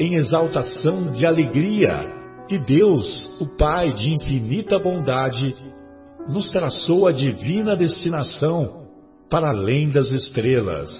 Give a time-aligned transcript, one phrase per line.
[0.00, 2.06] em exaltação de alegria
[2.48, 5.54] que Deus, o Pai de infinita bondade,
[6.26, 8.88] nos traçou a divina destinação
[9.28, 10.90] para além das estrelas.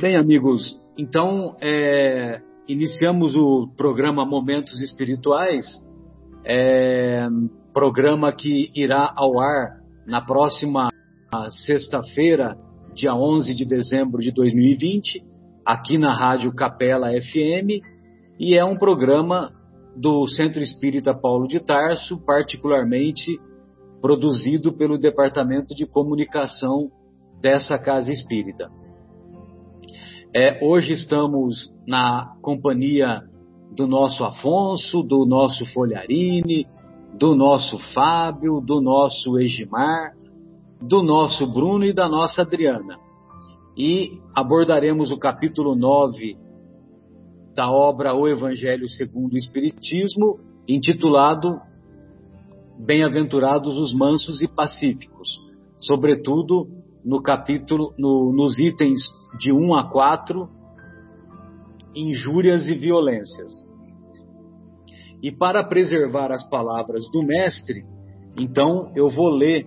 [0.00, 5.64] Bem, amigos, então é, iniciamos o programa Momentos Espirituais,
[6.44, 7.28] é,
[7.72, 10.88] programa que irá ao ar na próxima
[11.64, 12.56] sexta-feira,
[12.92, 15.35] dia 11 de dezembro de 2020
[15.66, 17.82] aqui na Rádio Capela FM
[18.38, 19.52] e é um programa
[19.96, 23.40] do Centro Espírita Paulo de Tarso, particularmente
[24.00, 26.88] produzido pelo Departamento de Comunicação
[27.40, 28.70] dessa Casa Espírita.
[30.32, 33.22] É, hoje estamos na companhia
[33.72, 36.64] do nosso Afonso, do nosso Folharini,
[37.18, 40.12] do nosso Fábio, do nosso Egimar,
[40.80, 43.05] do nosso Bruno e da nossa Adriana
[43.76, 46.36] e abordaremos o capítulo 9
[47.54, 51.60] da obra O Evangelho segundo o Espiritismo, intitulado
[52.78, 55.28] Bem-aventurados os mansos e pacíficos,
[55.78, 56.68] sobretudo
[57.02, 59.00] no capítulo, no, nos itens
[59.38, 60.46] de 1 a 4,
[61.94, 63.50] injúrias e violências.
[65.22, 67.82] E para preservar as palavras do mestre,
[68.38, 69.66] então eu vou ler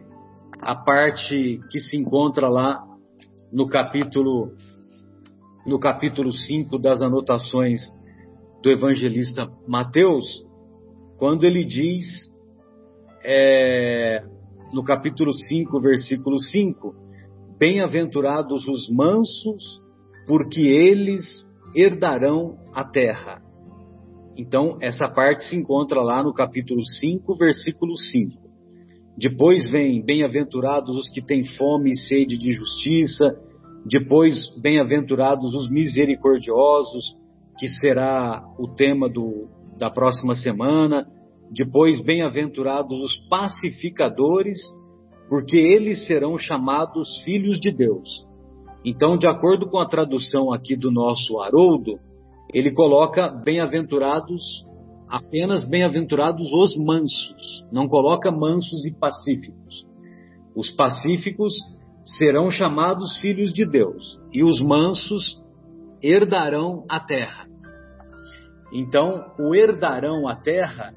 [0.61, 2.88] a parte que se encontra lá
[3.51, 4.53] no capítulo
[5.65, 7.79] no capítulo 5 das anotações
[8.63, 10.25] do evangelista Mateus,
[11.17, 12.05] quando ele diz
[13.23, 14.23] é,
[14.73, 16.95] no capítulo 5, versículo 5:
[17.57, 19.81] Bem-aventurados os mansos,
[20.27, 21.23] porque eles
[21.75, 23.41] herdarão a terra.
[24.37, 28.48] Então, essa parte se encontra lá no capítulo 5, versículo 5.
[29.19, 33.35] Depois vem bem-aventurados os que têm fome e sede de justiça.
[33.85, 37.03] Depois, bem-aventurados os misericordiosos,
[37.57, 41.05] que será o tema do, da próxima semana.
[41.51, 44.57] Depois, bem-aventurados os pacificadores,
[45.27, 48.07] porque eles serão chamados filhos de Deus.
[48.85, 51.99] Então, de acordo com a tradução aqui do nosso Haroldo,
[52.53, 54.41] ele coloca bem-aventurados
[55.09, 59.85] apenas bem-aventurados os mansos, não coloca mansos e pacíficos.
[60.55, 61.53] Os pacíficos
[62.17, 65.41] serão chamados filhos de Deus e os mansos
[66.01, 67.47] herdarão a terra.
[68.71, 70.93] Então, o herdarão a terra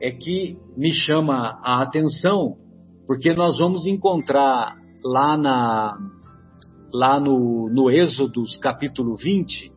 [0.00, 2.56] é que me chama a atenção,
[3.06, 5.98] porque nós vamos encontrar lá na
[6.92, 9.72] lá no, no Êxodos capítulo 20,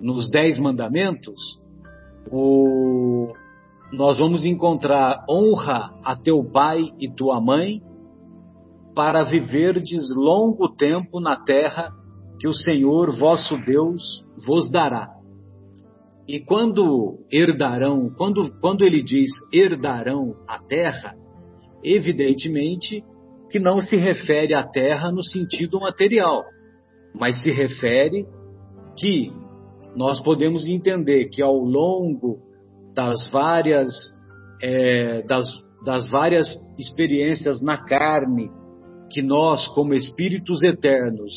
[0.00, 1.40] nos Dez Mandamentos,
[2.30, 3.32] o,
[3.92, 7.80] nós vamos encontrar honra a teu pai e tua mãe
[8.94, 11.90] para viverdes longo tempo na terra
[12.38, 14.02] que o Senhor vosso Deus
[14.46, 15.08] vos dará.
[16.26, 21.14] E quando herdarão, quando, quando ele diz herdarão a terra,
[21.82, 23.02] evidentemente
[23.50, 26.44] que não se refere à terra no sentido material,
[27.14, 28.26] mas se refere
[28.98, 29.32] que
[29.96, 32.38] nós podemos entender que ao longo
[32.94, 33.88] das várias,
[34.62, 35.46] é, das,
[35.84, 36.46] das várias
[36.78, 38.50] experiências na carne
[39.10, 41.32] que nós, como espíritos eternos,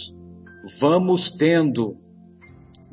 [0.80, 1.96] vamos tendo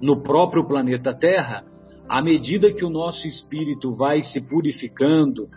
[0.01, 1.65] no próprio planeta Terra,
[2.09, 5.49] à medida que o nosso espírito vai se purificando,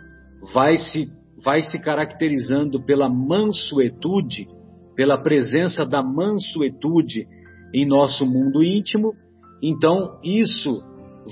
[0.52, 1.06] vai se,
[1.42, 4.48] vai se caracterizando pela mansuetude,
[4.94, 7.26] pela presença da mansuetude
[7.72, 9.14] em nosso mundo íntimo,
[9.62, 10.82] então, isso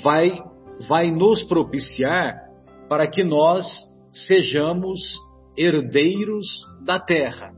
[0.05, 0.39] vai,
[0.89, 2.37] vai nos propiciar
[2.89, 3.67] para que nós
[4.13, 5.01] sejamos
[5.57, 6.47] herdeiros
[6.85, 7.51] da terra.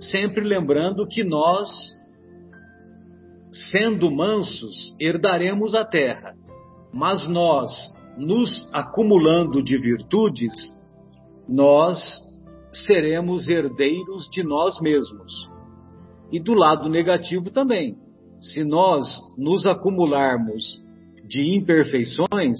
[0.00, 1.68] Sempre lembrando que nós,
[3.70, 6.34] sendo mansos, herdaremos a terra,
[6.92, 7.70] mas nós,
[8.18, 10.52] nos acumulando de virtudes,
[11.48, 12.00] nós
[12.72, 15.32] seremos herdeiros de nós mesmos.
[16.32, 17.96] E do lado negativo também.
[18.40, 19.06] Se nós
[19.36, 20.62] nos acumularmos
[21.28, 22.58] de imperfeições,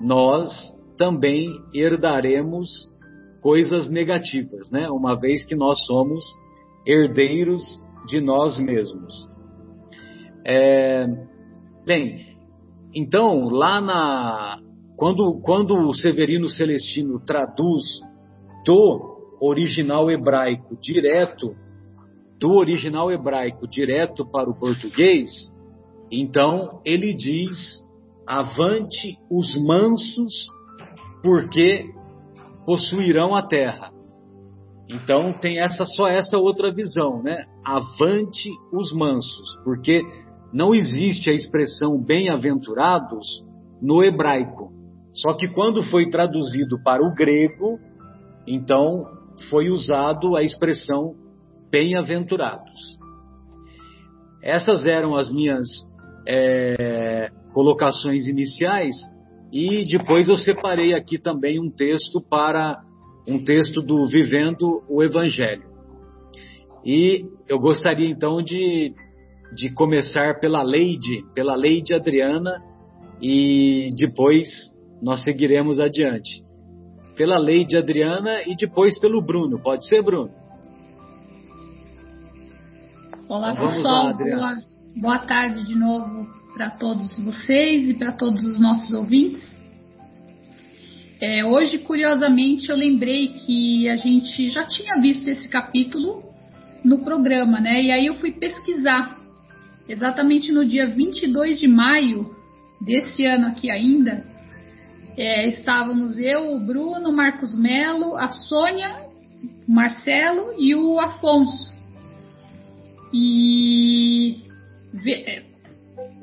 [0.00, 0.50] nós
[0.96, 2.68] também herdaremos
[3.42, 4.88] coisas negativas, né?
[4.90, 6.24] Uma vez que nós somos
[6.86, 7.62] herdeiros
[8.06, 9.28] de nós mesmos.
[10.44, 11.06] É,
[11.84, 12.36] bem,
[12.94, 14.58] então lá na
[14.96, 17.82] quando quando o Severino Celestino traduz
[18.64, 21.54] do original hebraico direto
[22.38, 25.28] do original hebraico direto para o português,
[26.10, 27.80] então ele diz:
[28.26, 30.48] avante os mansos,
[31.22, 31.90] porque
[32.64, 33.90] possuirão a terra.
[34.88, 37.44] Então tem essa só essa outra visão, né?
[37.64, 40.00] Avante os mansos, porque
[40.52, 43.26] não existe a expressão bem-aventurados
[43.82, 44.70] no hebraico.
[45.12, 47.78] Só que quando foi traduzido para o grego,
[48.46, 49.06] então
[49.50, 51.14] foi usado a expressão
[51.70, 52.96] bem-aventurados.
[54.42, 55.66] Essas eram as minhas
[56.26, 58.94] é, colocações iniciais
[59.52, 62.80] e depois eu separei aqui também um texto para
[63.26, 65.64] um texto do Vivendo o Evangelho.
[66.84, 68.92] E eu gostaria então de,
[69.54, 72.62] de começar pela Leide, pela Leide Adriana,
[73.20, 74.48] e depois
[75.02, 76.44] nós seguiremos adiante.
[77.16, 79.58] Pela Leide Adriana e depois pelo Bruno.
[79.60, 80.30] Pode ser, Bruno?
[83.28, 84.04] Olá, então, pessoal.
[84.04, 84.58] Lá, boa,
[85.00, 89.42] boa tarde de novo para todos vocês e para todos os nossos ouvintes.
[91.20, 96.22] É, hoje, curiosamente, eu lembrei que a gente já tinha visto esse capítulo
[96.84, 97.82] no programa, né?
[97.82, 99.16] E aí eu fui pesquisar.
[99.88, 102.30] Exatamente no dia 22 de maio
[102.80, 104.24] desse ano aqui ainda,
[105.16, 108.96] é, estávamos eu, o Bruno, o Marcos Melo, a Sônia,
[109.66, 111.75] o Marcelo e o Afonso.
[113.12, 114.36] E
[115.06, 115.42] é,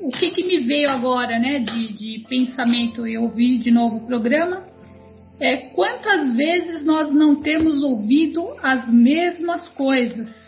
[0.00, 4.06] o que, que me veio agora, né, de, de pensamento, eu ouvi de novo o
[4.06, 4.62] programa,
[5.40, 10.44] é quantas vezes nós não temos ouvido as mesmas coisas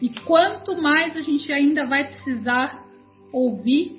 [0.00, 2.84] e quanto mais a gente ainda vai precisar
[3.32, 3.92] ouvir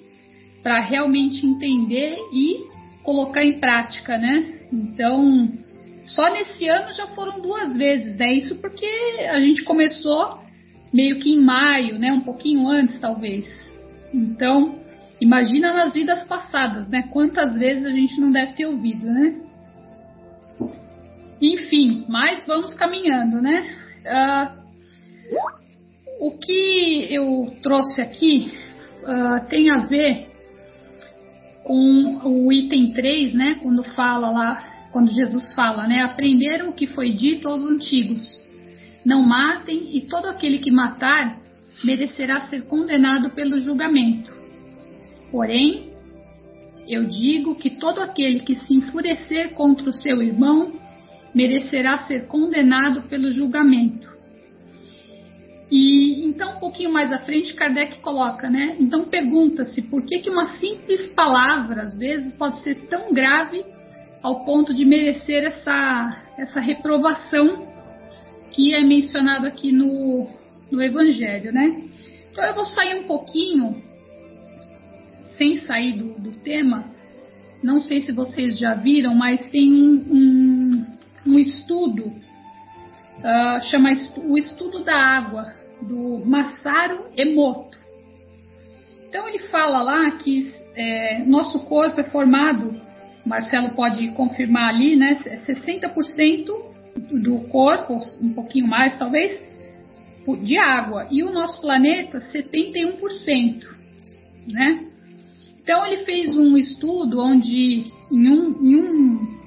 [0.62, 2.66] para realmente entender e
[3.04, 4.68] colocar em prática, né?
[4.72, 5.50] Então,
[6.06, 8.34] só nesse ano já foram duas vezes, né?
[8.34, 8.86] Isso porque
[9.30, 10.40] a gente começou
[10.94, 12.12] meio que em maio, né?
[12.12, 13.46] Um pouquinho antes, talvez.
[14.14, 14.76] Então,
[15.20, 17.10] imagina nas vidas passadas, né?
[17.12, 19.36] Quantas vezes a gente não deve ter ouvido, né?
[21.42, 23.76] Enfim, mas vamos caminhando, né?
[24.06, 24.68] Uh,
[26.20, 28.52] o que eu trouxe aqui
[29.04, 30.28] uh, tem a ver
[31.64, 33.60] com o item 3, né?
[33.62, 36.02] Quando fala lá, quando Jesus fala, né?
[36.02, 38.47] Aprenderam o que foi dito aos antigos
[39.08, 41.40] não matem, e todo aquele que matar
[41.82, 44.36] merecerá ser condenado pelo julgamento.
[45.32, 45.92] Porém,
[46.86, 50.74] eu digo que todo aquele que se enfurecer contra o seu irmão
[51.34, 54.10] merecerá ser condenado pelo julgamento.
[55.72, 58.76] E então, um pouquinho mais à frente, Kardec coloca, né?
[58.80, 63.64] Então pergunta-se por que, que uma simples palavra, às vezes, pode ser tão grave
[64.22, 67.77] ao ponto de merecer essa, essa reprovação
[68.58, 70.28] que é mencionado aqui no,
[70.72, 71.80] no Evangelho, né?
[72.32, 73.80] Então eu vou sair um pouquinho,
[75.38, 76.86] sem sair do, do tema,
[77.62, 80.86] não sei se vocês já viram, mas tem um, um,
[81.28, 83.92] um estudo, uh, chama
[84.26, 87.78] o Estudo da Água, do Masaru Emoto.
[89.08, 92.76] Então ele fala lá que é, nosso corpo é formado,
[93.24, 95.16] Marcelo pode confirmar ali, né?
[95.46, 99.40] 60% do corpo, um pouquinho mais talvez,
[100.44, 101.08] de água.
[101.12, 103.66] E o nosso planeta, 71%.
[104.48, 104.88] Né?
[105.62, 109.38] Então ele fez um estudo onde, em um, em um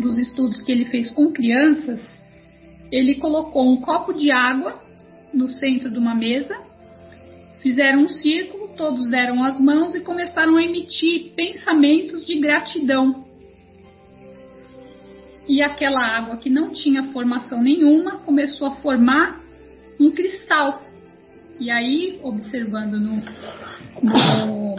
[0.00, 2.00] dos estudos que ele fez com crianças,
[2.90, 4.80] ele colocou um copo de água
[5.32, 6.56] no centro de uma mesa,
[7.60, 13.25] fizeram um círculo, todos deram as mãos e começaram a emitir pensamentos de gratidão
[15.48, 19.40] e aquela água que não tinha formação nenhuma começou a formar
[20.00, 20.82] um cristal.
[21.58, 23.22] E aí, observando no,
[24.02, 24.76] no,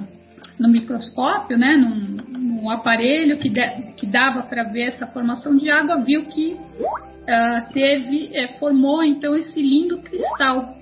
[0.59, 6.03] no microscópio, né, num, aparelho que, de, que dava para ver essa formação de água,
[6.03, 10.75] viu que uh, teve, é, formou então esse lindo cristal.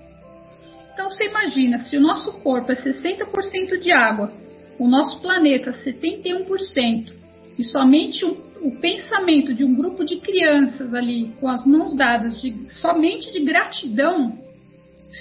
[0.93, 4.31] Então você imagina, se o nosso corpo é 60% de água
[4.79, 7.13] o nosso planeta 71%
[7.57, 12.41] e somente um, o pensamento de um grupo de crianças ali com as mãos dadas,
[12.41, 14.33] de, somente de gratidão,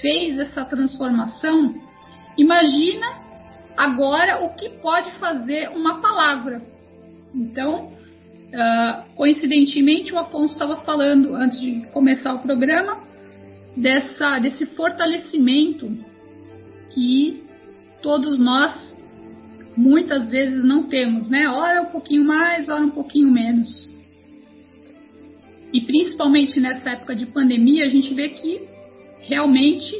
[0.01, 1.75] fez essa transformação,
[2.35, 3.05] imagina
[3.77, 6.59] agora o que pode fazer uma palavra.
[7.35, 12.99] Então, uh, coincidentemente, o Afonso estava falando antes de começar o programa
[13.77, 15.87] dessa, desse fortalecimento
[16.89, 17.43] que
[18.01, 18.94] todos nós
[19.75, 21.47] muitas vezes não temos, né?
[21.47, 23.93] Ora um pouquinho mais, ora um pouquinho menos.
[25.73, 28.61] E principalmente nessa época de pandemia, a gente vê que
[29.21, 29.93] realmente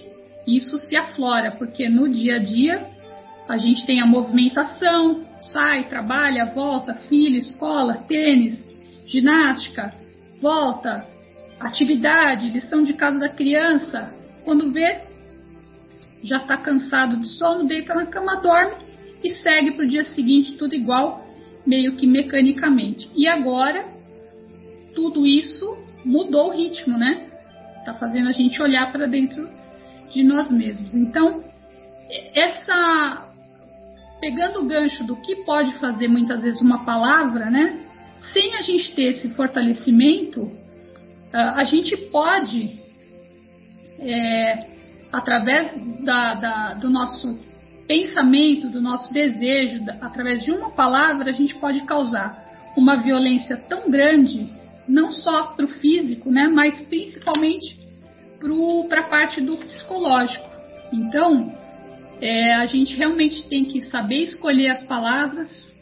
[0.48, 2.88] isso se aflora, porque no dia a dia
[3.48, 8.58] a gente tem a movimentação, sai, trabalha, volta, filho, escola, tênis,
[9.08, 9.94] ginástica,
[10.42, 11.06] volta,
[11.60, 14.14] atividade, lição de casa da criança.
[14.44, 15.02] Quando vê,
[16.24, 18.85] já está cansado de sono, deita na cama, dorme
[19.26, 21.26] e segue para o dia seguinte tudo igual,
[21.66, 23.10] meio que mecanicamente.
[23.16, 23.84] E agora,
[24.94, 25.66] tudo isso
[26.06, 27.28] mudou o ritmo, né?
[27.80, 29.50] Está fazendo a gente olhar para dentro
[30.12, 30.94] de nós mesmos.
[30.94, 31.44] Então,
[32.36, 33.32] essa.
[34.22, 37.82] Pegando o gancho do que pode fazer muitas vezes uma palavra, né?
[38.32, 40.52] Sem a gente ter esse fortalecimento,
[41.34, 42.80] a gente pode,
[44.00, 44.68] é,
[45.12, 47.38] através da, da, do nosso
[47.88, 52.44] pensamento, do nosso desejo, através de uma palavra, a gente pode causar
[52.78, 54.48] uma violência tão grande,
[54.88, 57.78] não só para o físico, né, mas principalmente
[58.90, 60.48] para a parte do psicológico.
[60.92, 61.52] Então,
[62.22, 65.74] é, a gente realmente tem que saber escolher as palavras,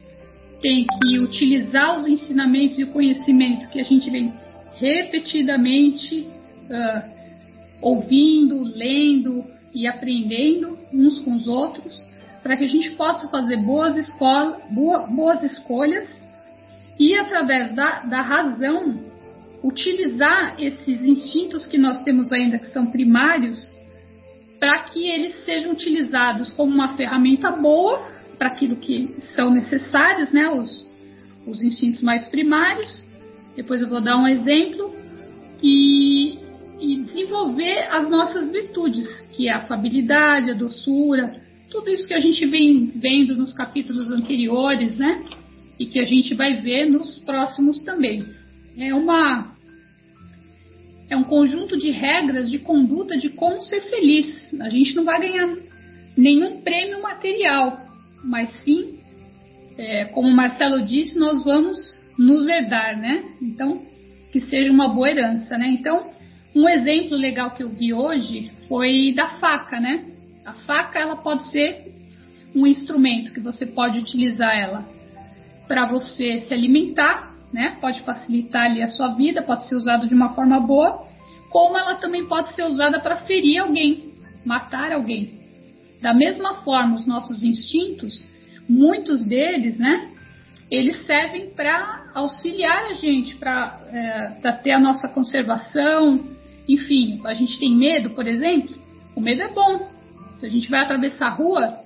[0.61, 4.33] tem que utilizar os ensinamentos e o conhecimento que a gente vem
[4.75, 6.21] repetidamente
[6.69, 7.13] uh,
[7.81, 9.43] ouvindo, lendo,
[9.73, 12.07] e aprendendo uns com os outros,
[12.41, 16.07] para que a gente possa fazer boas, escola, boa, boas escolhas
[16.99, 19.01] e, através da, da razão,
[19.63, 23.73] utilizar esses instintos que nós temos ainda, que são primários,
[24.59, 28.07] para que eles sejam utilizados como uma ferramenta boa
[28.37, 30.85] para aquilo que são necessários, né, os,
[31.47, 33.03] os instintos mais primários.
[33.55, 34.93] Depois eu vou dar um exemplo.
[35.61, 36.39] E,
[36.79, 41.35] e desenvolver as nossas virtudes, que é a afabilidade, a doçura,
[41.69, 45.23] tudo isso que a gente vem vendo nos capítulos anteriores, né?
[45.79, 48.23] E que a gente vai ver nos próximos também.
[48.77, 49.51] É uma
[51.09, 54.51] é um conjunto de regras de conduta de como ser feliz.
[54.61, 55.55] A gente não vai ganhar
[56.17, 57.79] nenhum prêmio material,
[58.23, 58.99] mas sim,
[59.77, 63.23] é, como Marcelo disse, nós vamos nos herdar, né?
[63.41, 63.81] Então,
[64.31, 65.67] que seja uma boa herança, né?
[65.69, 66.12] Então,
[66.55, 70.05] um exemplo legal que eu vi hoje foi da faca, né?
[70.45, 71.91] A faca ela pode ser
[72.55, 74.85] um instrumento que você pode utilizar ela
[75.67, 77.77] para você se alimentar, né?
[77.81, 81.03] Pode facilitar ali a sua vida, pode ser usado de uma forma boa,
[81.49, 84.13] como ela também pode ser usada para ferir alguém,
[84.45, 85.31] matar alguém.
[86.01, 88.27] Da mesma forma, os nossos instintos,
[88.69, 90.09] muitos deles, né?
[90.69, 96.19] Eles servem para auxiliar a gente, para é, ter a nossa conservação,
[96.67, 98.75] enfim, a gente tem medo, por exemplo,
[99.15, 99.89] o medo é bom.
[100.39, 101.77] Se a gente vai atravessar a rua,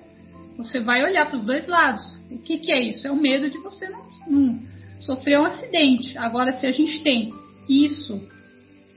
[0.58, 2.02] você vai olhar para os dois lados.
[2.32, 3.08] O que, que, é isso?
[3.08, 4.60] É o medo de você não, não
[5.00, 6.18] sofrer um acidente.
[6.18, 7.34] Agora, se a gente tem
[7.70, 8.22] isso,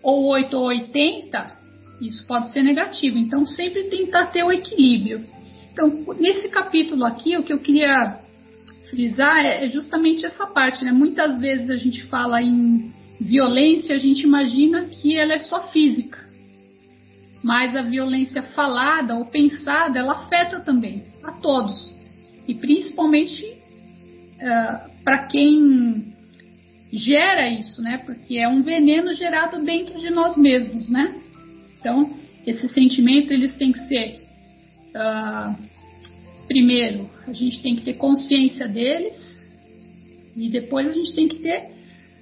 [0.03, 1.59] ou 8 ou 80,
[2.01, 3.19] isso pode ser negativo.
[3.19, 5.23] Então, sempre tentar ter o equilíbrio.
[5.73, 8.19] Então, nesse capítulo aqui, o que eu queria
[8.89, 10.93] frisar é, é justamente essa parte, né?
[10.93, 16.19] Muitas vezes a gente fala em violência, a gente imagina que ela é só física.
[17.43, 21.95] Mas a violência falada ou pensada, ela afeta também a todos.
[22.49, 26.15] E principalmente uh, para quem
[26.93, 27.99] gera isso, né?
[27.99, 31.15] Porque é um veneno gerado dentro de nós mesmos, né?
[31.79, 32.11] Então,
[32.47, 34.21] esses sentimentos, eles têm que ser...
[34.91, 35.71] Uh,
[36.49, 39.39] primeiro, a gente tem que ter consciência deles.
[40.37, 41.80] E depois a gente tem que ter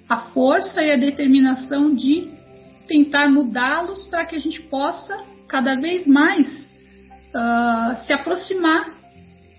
[0.09, 2.29] a força e a determinação de
[2.87, 6.47] tentar mudá-los para que a gente possa cada vez mais
[7.29, 8.87] uh, se aproximar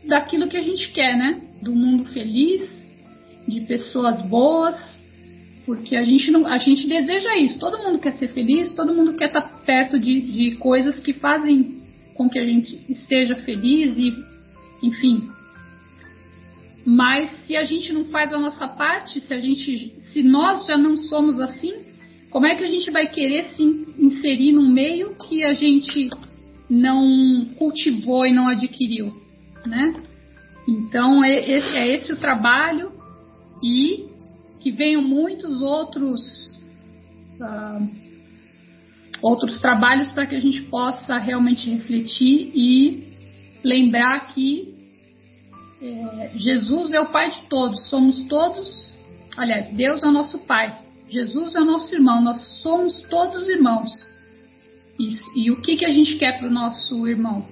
[0.05, 1.41] daquilo que a gente quer, né?
[1.61, 2.67] Do mundo feliz,
[3.47, 4.97] de pessoas boas,
[5.65, 7.59] porque a gente não, a gente deseja isso.
[7.59, 11.79] Todo mundo quer ser feliz, todo mundo quer estar perto de, de coisas que fazem
[12.15, 14.13] com que a gente esteja feliz e,
[14.83, 15.29] enfim,
[16.85, 20.77] mas se a gente não faz a nossa parte, se a gente, se nós já
[20.77, 21.73] não somos assim,
[22.29, 26.09] como é que a gente vai querer se inserir num meio que a gente
[26.69, 29.11] não cultivou e não adquiriu,
[29.65, 30.01] né?
[30.67, 32.91] Então é esse, é esse o trabalho
[33.63, 34.05] e
[34.59, 36.21] que venham muitos outros
[37.41, 38.09] uh,
[39.21, 43.09] outros trabalhos para que a gente possa realmente refletir e
[43.63, 44.78] lembrar que
[45.81, 48.89] é, Jesus é o Pai de todos, somos todos,
[49.37, 50.77] aliás, Deus é o nosso Pai,
[51.09, 53.91] Jesus é o nosso irmão, nós somos todos irmãos.
[54.99, 57.45] E, e o que, que a gente quer para o nosso irmão?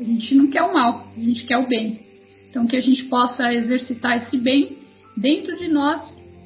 [0.00, 2.00] A gente não quer o mal, a gente quer o bem.
[2.48, 4.78] Então, que a gente possa exercitar esse bem
[5.16, 6.00] dentro de nós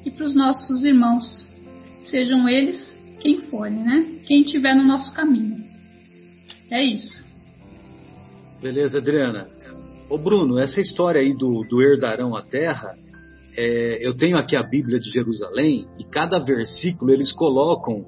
[0.05, 1.47] e para os nossos irmãos,
[2.03, 4.19] sejam eles quem forem, né?
[4.25, 5.57] Quem estiver no nosso caminho.
[6.71, 7.23] É isso.
[8.61, 9.58] Beleza, Adriana.
[10.09, 12.95] Ô Bruno, essa história aí do, do herdarão a terra,
[13.55, 18.07] é, eu tenho aqui a Bíblia de Jerusalém e cada versículo eles colocam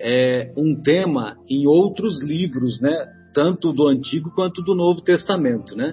[0.00, 3.06] é, um tema em outros livros, né?
[3.34, 5.92] Tanto do Antigo quanto do Novo Testamento, né?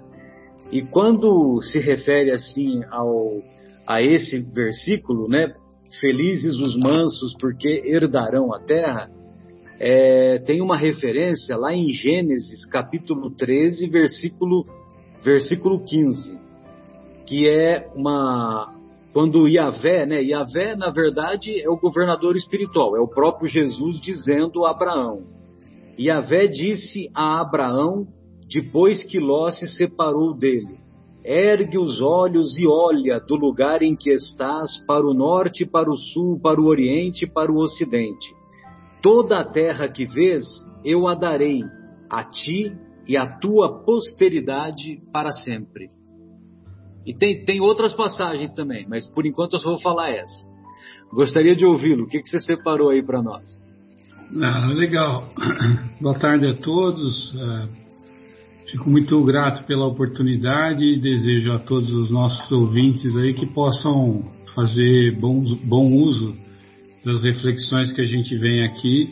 [0.71, 3.11] E quando se refere assim ao,
[3.85, 5.53] a esse versículo, né?
[5.99, 9.09] Felizes os mansos, porque herdarão a terra.
[9.77, 14.65] É, tem uma referência lá em Gênesis, capítulo 13, versículo,
[15.23, 16.38] versículo 15,
[17.27, 18.73] que é uma.
[19.13, 20.21] Quando Yahvé, né?
[20.21, 25.17] Yahvé, na verdade, é o governador espiritual, é o próprio Jesus dizendo a Abraão.
[25.99, 28.07] Yahvé disse a Abraão,
[28.47, 30.77] depois que Ló se separou dele:
[31.25, 35.97] Ergue os olhos e olha do lugar em que estás para o norte, para o
[35.97, 38.33] sul, para o oriente para o ocidente.
[39.01, 40.45] Toda a terra que vês,
[40.83, 41.61] eu a darei
[42.09, 42.73] a ti
[43.09, 45.89] e à tua posteridade para sempre.
[47.05, 50.47] E tem, tem outras passagens também, mas por enquanto eu só vou falar essa.
[51.11, 52.03] Gostaria de ouvi-lo.
[52.03, 53.43] O que, que você separou aí para nós?
[54.41, 55.23] Ah, legal.
[55.99, 57.33] Boa tarde a todos.
[57.33, 57.89] Uh
[58.71, 64.23] Fico muito grato pela oportunidade e desejo a todos os nossos ouvintes aí que possam
[64.53, 66.36] fazer bom, bom uso
[67.03, 69.10] das reflexões que a gente vem aqui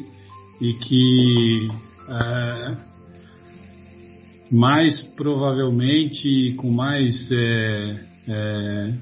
[0.61, 1.69] e que
[2.07, 2.77] é,
[4.51, 8.93] mais provavelmente com mais é, é,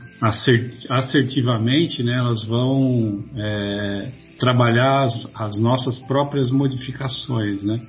[0.90, 7.80] assertivamente né, elas vão é, trabalhar as, as nossas próprias modificações, né?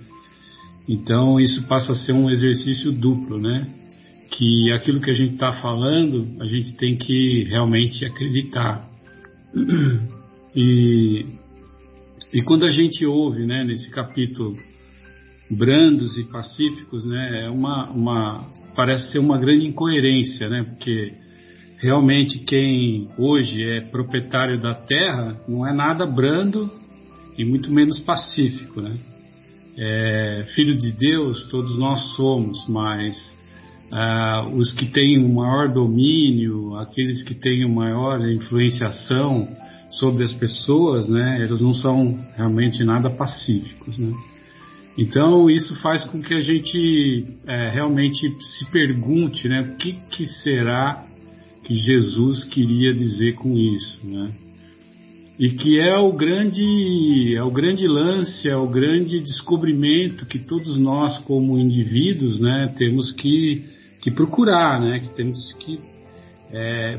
[0.89, 3.67] Então isso passa a ser um exercício duplo, né?
[4.31, 8.87] Que aquilo que a gente está falando, a gente tem que realmente acreditar.
[10.59, 11.27] E,
[12.33, 14.57] e quando a gente ouve, né, nesse capítulo,
[15.51, 20.65] brandos e pacíficos, né, é uma, uma, parece ser uma grande incoerência, né?
[20.65, 21.15] Porque
[21.81, 26.71] realmente quem hoje é proprietário da terra não é nada brando
[27.39, 28.97] e muito menos pacífico, né?
[29.77, 33.37] é, filho de Deus, todos nós somos, mas
[33.93, 39.47] ah, os que têm o maior domínio, aqueles que têm o maior influenciação
[39.91, 44.13] sobre as pessoas, né, eles não são realmente nada pacíficos, né?
[44.99, 50.27] Então isso faz com que a gente é, realmente se pergunte, né, o que, que
[50.27, 51.05] será
[51.65, 54.33] que Jesus queria dizer com isso, né?
[55.39, 60.79] e que é o grande é o grande lance, é o grande descobrimento que todos
[60.79, 63.63] nós como indivíduos, né, temos que,
[64.01, 65.79] que procurar, né, que temos que
[66.51, 66.99] é,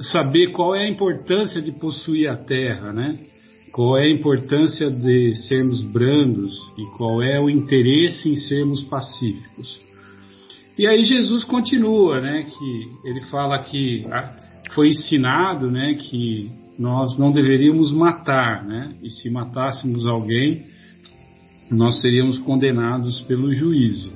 [0.00, 3.18] saber qual é a importância de possuir a terra, né,
[3.74, 9.80] qual é a importância de sermos brandos e qual é o interesse em sermos pacíficos.
[10.78, 14.06] E aí Jesus continua, né, que ele fala que
[14.76, 18.92] foi ensinado, né, que nós não deveríamos matar, né?
[19.02, 20.62] E se matássemos alguém,
[21.68, 24.12] nós seríamos condenados pelo juízo.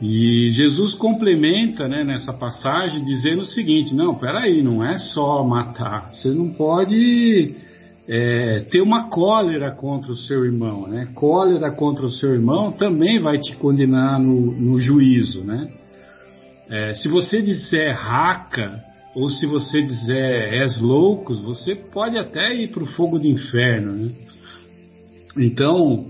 [0.00, 6.12] E Jesus complementa né, nessa passagem dizendo o seguinte: não, peraí, não é só matar,
[6.12, 7.67] você não pode
[8.08, 11.08] é, ter uma cólera contra o seu irmão, né?
[11.14, 15.68] Cólera contra o seu irmão também vai te condenar no, no juízo, né?
[16.70, 18.82] É, se você disser raca
[19.14, 23.92] ou se você dizer és loucos, você pode até ir para o fogo do inferno.
[23.92, 24.10] Né?
[25.36, 26.06] Então,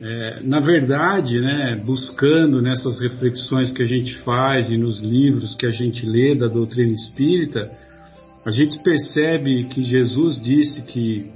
[0.00, 5.66] é, na verdade, né, buscando nessas reflexões que a gente faz e nos livros que
[5.66, 7.70] a gente lê da doutrina espírita,
[8.44, 11.30] a gente percebe que Jesus disse que,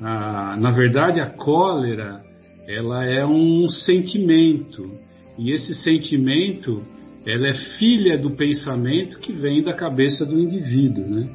[0.00, 2.22] a, na verdade, a cólera
[2.66, 4.90] ela é um sentimento
[5.38, 6.82] e esse sentimento
[7.26, 11.28] ela é filha do pensamento que vem da cabeça do indivíduo, né?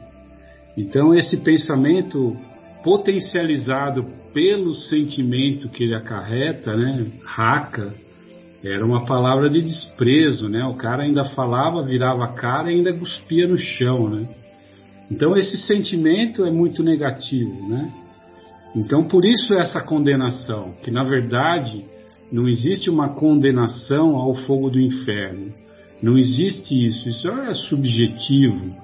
[0.78, 2.36] Então esse pensamento
[2.84, 7.93] potencializado pelo sentimento que ele acarreta, né, raca,
[8.63, 10.63] Era uma palavra de desprezo, né?
[10.63, 14.26] O cara ainda falava, virava a cara e ainda cuspia no chão, né?
[15.12, 17.91] Então esse sentimento é muito negativo, né?
[18.75, 21.86] Então por isso essa condenação, que na verdade
[22.31, 25.53] não existe uma condenação ao fogo do inferno.
[26.01, 28.75] Não existe isso, isso é subjetivo.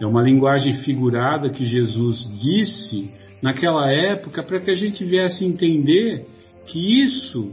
[0.00, 3.10] É uma linguagem figurada que Jesus disse
[3.42, 6.24] naquela época para que a gente viesse entender
[6.66, 7.52] que isso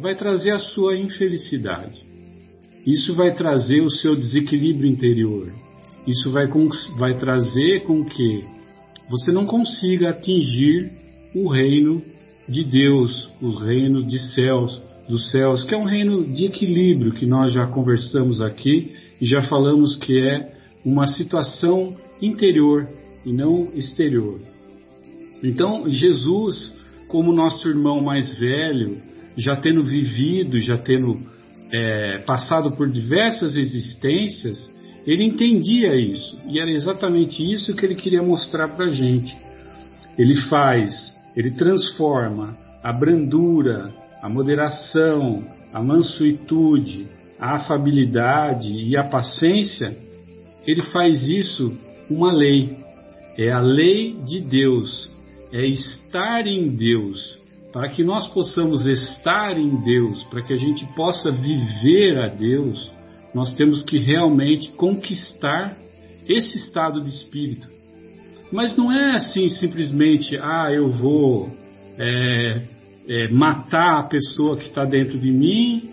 [0.00, 2.02] vai trazer a sua infelicidade.
[2.86, 5.52] Isso vai trazer o seu desequilíbrio interior.
[6.06, 6.46] Isso vai,
[6.96, 8.44] vai trazer com que
[9.10, 10.90] você não consiga atingir
[11.34, 12.02] o reino
[12.48, 17.24] de Deus, o reino de céus, dos céus, que é um reino de equilíbrio que
[17.24, 20.52] nós já conversamos aqui e já falamos que é
[20.84, 22.86] uma situação interior
[23.24, 24.38] e não exterior.
[25.42, 26.72] Então, Jesus,
[27.08, 29.00] como nosso irmão mais velho,
[29.36, 31.18] já tendo vivido, já tendo
[31.72, 34.58] é, passado por diversas existências,
[35.06, 39.34] ele entendia isso e era exatamente isso que ele queria mostrar para a gente.
[40.18, 47.06] Ele faz, ele transforma a brandura, a moderação, a mansuetude,
[47.38, 49.96] a afabilidade e a paciência.
[50.66, 51.72] Ele faz isso
[52.10, 52.76] uma lei.
[53.38, 55.08] É a lei de Deus,
[55.52, 57.38] é estar em Deus,
[57.72, 62.90] para que nós possamos estar em Deus, para que a gente possa viver a Deus,
[63.32, 65.76] nós temos que realmente conquistar
[66.26, 67.77] esse estado de espírito.
[68.50, 71.48] Mas não é assim simplesmente, ah, eu vou
[71.98, 72.62] é,
[73.08, 75.90] é, matar a pessoa que está dentro de mim,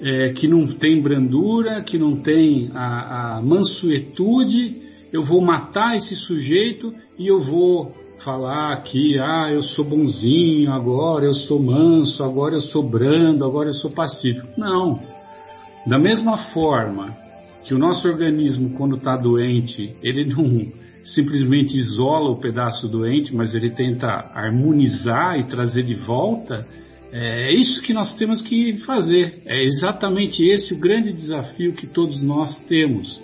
[0.00, 6.14] é, que não tem brandura, que não tem a, a mansuetude, eu vou matar esse
[6.14, 12.54] sujeito e eu vou falar que, ah, eu sou bonzinho, agora eu sou manso, agora
[12.54, 14.48] eu sou brando, agora eu sou pacífico.
[14.58, 14.98] Não.
[15.86, 17.14] Da mesma forma
[17.62, 23.54] que o nosso organismo, quando está doente, ele não simplesmente isola o pedaço doente, mas
[23.54, 26.66] ele tenta harmonizar e trazer de volta.
[27.12, 29.42] É isso que nós temos que fazer.
[29.46, 33.20] É exatamente esse o grande desafio que todos nós temos.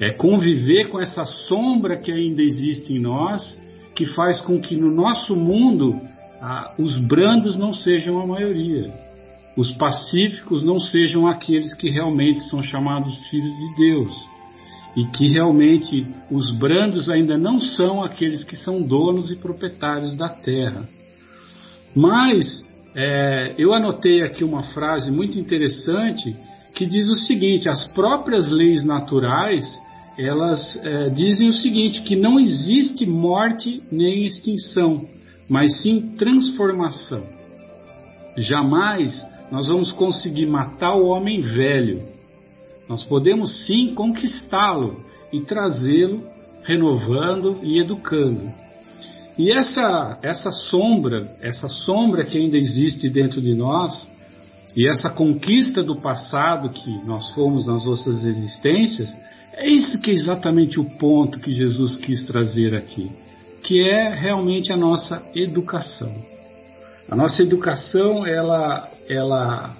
[0.00, 3.58] É conviver com essa sombra que ainda existe em nós
[3.94, 6.00] que faz com que no nosso mundo
[6.40, 8.90] ah, os brandos não sejam a maioria,
[9.54, 14.14] os pacíficos não sejam aqueles que realmente são chamados filhos de Deus,
[14.96, 20.28] e que realmente os brandos ainda não são aqueles que são donos e proprietários da
[20.28, 20.88] terra.
[21.94, 26.36] Mas é, eu anotei aqui uma frase muito interessante
[26.74, 29.64] que diz o seguinte: as próprias leis naturais
[30.18, 35.04] elas é, dizem o seguinte: que não existe morte nem extinção,
[35.48, 37.22] mas sim transformação.
[38.36, 42.02] Jamais nós vamos conseguir matar o homem velho.
[42.90, 46.24] Nós podemos sim conquistá-lo e trazê-lo
[46.64, 48.50] renovando e educando.
[49.38, 54.10] E essa essa sombra, essa sombra que ainda existe dentro de nós,
[54.76, 59.14] e essa conquista do passado que nós fomos nas nossas existências,
[59.54, 63.08] é isso que é exatamente o ponto que Jesus quis trazer aqui,
[63.62, 66.12] que é realmente a nossa educação.
[67.08, 69.76] A nossa educação, ela, ela,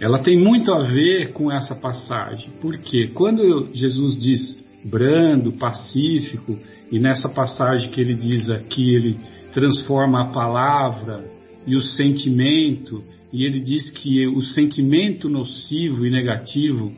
[0.00, 6.58] ela tem muito a ver com essa passagem, porque quando Jesus diz brando, pacífico,
[6.90, 9.16] e nessa passagem que ele diz aqui, ele
[9.52, 11.24] transforma a palavra
[11.66, 13.02] e o sentimento,
[13.32, 16.92] e ele diz que o sentimento nocivo e negativo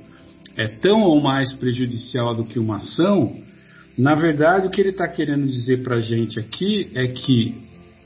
[0.59, 3.33] é tão ou mais prejudicial do que uma ação,
[3.97, 7.55] na verdade o que ele está querendo dizer para a gente aqui é que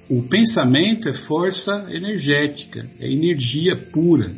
[0.08, 4.30] o pensamento é força energética, é energia pura.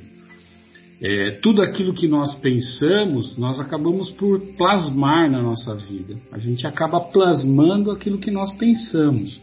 [1.05, 6.15] É, tudo aquilo que nós pensamos, nós acabamos por plasmar na nossa vida.
[6.31, 9.41] A gente acaba plasmando aquilo que nós pensamos.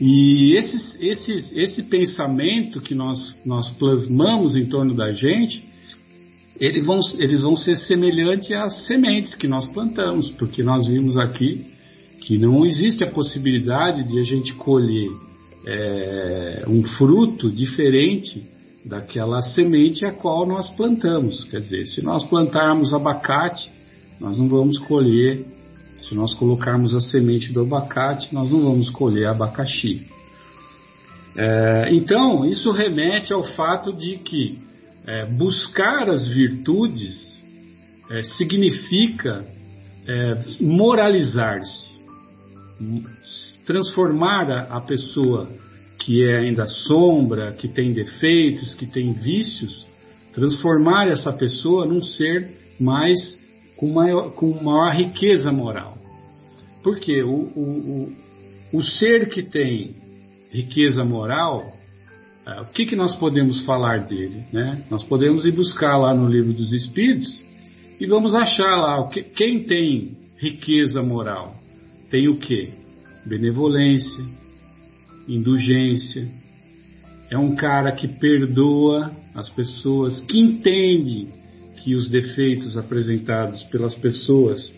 [0.00, 5.62] E esses, esses, esse pensamento que nós, nós plasmamos em torno da gente,
[6.58, 11.64] eles vão, eles vão ser semelhantes às sementes que nós plantamos, porque nós vimos aqui
[12.22, 15.10] que não existe a possibilidade de a gente colher
[15.64, 18.53] é, um fruto diferente
[18.84, 21.44] daquela semente a qual nós plantamos.
[21.44, 23.70] Quer dizer, se nós plantarmos abacate,
[24.20, 25.44] nós não vamos colher,
[26.02, 30.06] se nós colocarmos a semente do abacate, nós não vamos colher abacaxi.
[31.36, 34.58] É, então, isso remete ao fato de que
[35.06, 37.14] é, buscar as virtudes
[38.10, 39.44] é, significa
[40.06, 41.90] é, moralizar-se,
[43.66, 45.48] transformar a, a pessoa
[46.04, 49.86] que é ainda sombra, que tem defeitos, que tem vícios,
[50.34, 52.46] transformar essa pessoa num ser
[52.78, 53.18] mais
[53.76, 55.96] com maior, com maior riqueza moral.
[56.82, 58.12] Porque o, o,
[58.72, 59.94] o, o ser que tem
[60.52, 61.64] riqueza moral,
[62.46, 64.44] é, o que, que nós podemos falar dele?
[64.52, 64.84] Né?
[64.90, 67.42] Nós podemos ir buscar lá no livro dos Espíritos
[67.98, 71.54] e vamos achar lá que, quem tem riqueza moral
[72.10, 72.70] tem o que?
[73.26, 74.22] Benevolência,
[75.28, 76.28] indulgência.
[77.30, 81.28] É um cara que perdoa as pessoas, que entende
[81.82, 84.72] que os defeitos apresentados pelas pessoas,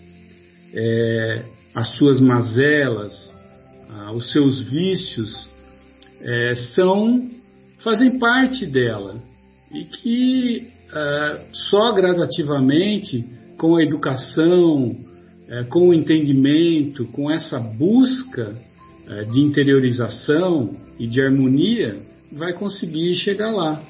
[0.75, 3.33] é, as suas mazelas,
[3.91, 5.49] ah, os seus vícios,
[6.21, 7.31] é, são
[7.81, 9.17] fazem parte dela
[9.73, 13.25] e que ah, só gradativamente,
[13.59, 14.97] com a educação,
[15.49, 18.57] é, com o entendimento, com essa busca
[19.33, 21.97] de interiorização e de harmonia,
[22.33, 23.83] vai conseguir chegar lá.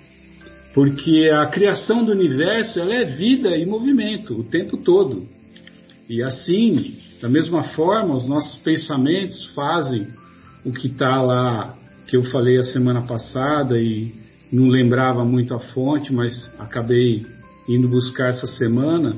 [0.74, 5.22] Porque a criação do universo ela é vida e movimento o tempo todo.
[6.08, 10.06] E assim, da mesma forma, os nossos pensamentos fazem
[10.64, 11.74] o que está lá,
[12.06, 14.12] que eu falei a semana passada e
[14.52, 17.24] não lembrava muito a fonte, mas acabei
[17.68, 19.16] indo buscar essa semana,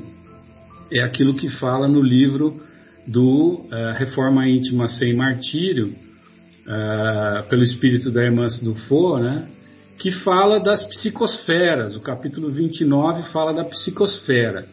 [0.91, 2.59] é aquilo que fala no livro
[3.09, 9.47] do uh, Reforma Íntima Sem Martírio, uh, pelo espírito da irmã Dufo, né?
[9.97, 11.95] que fala das psicosferas.
[11.95, 14.65] O capítulo 29 fala da psicosfera.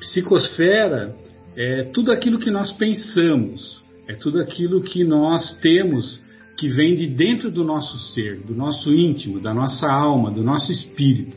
[0.00, 1.14] Psicosfera
[1.56, 6.22] é tudo aquilo que nós pensamos, é tudo aquilo que nós temos
[6.56, 10.72] que vem de dentro do nosso ser, do nosso íntimo, da nossa alma, do nosso
[10.72, 11.36] espírito.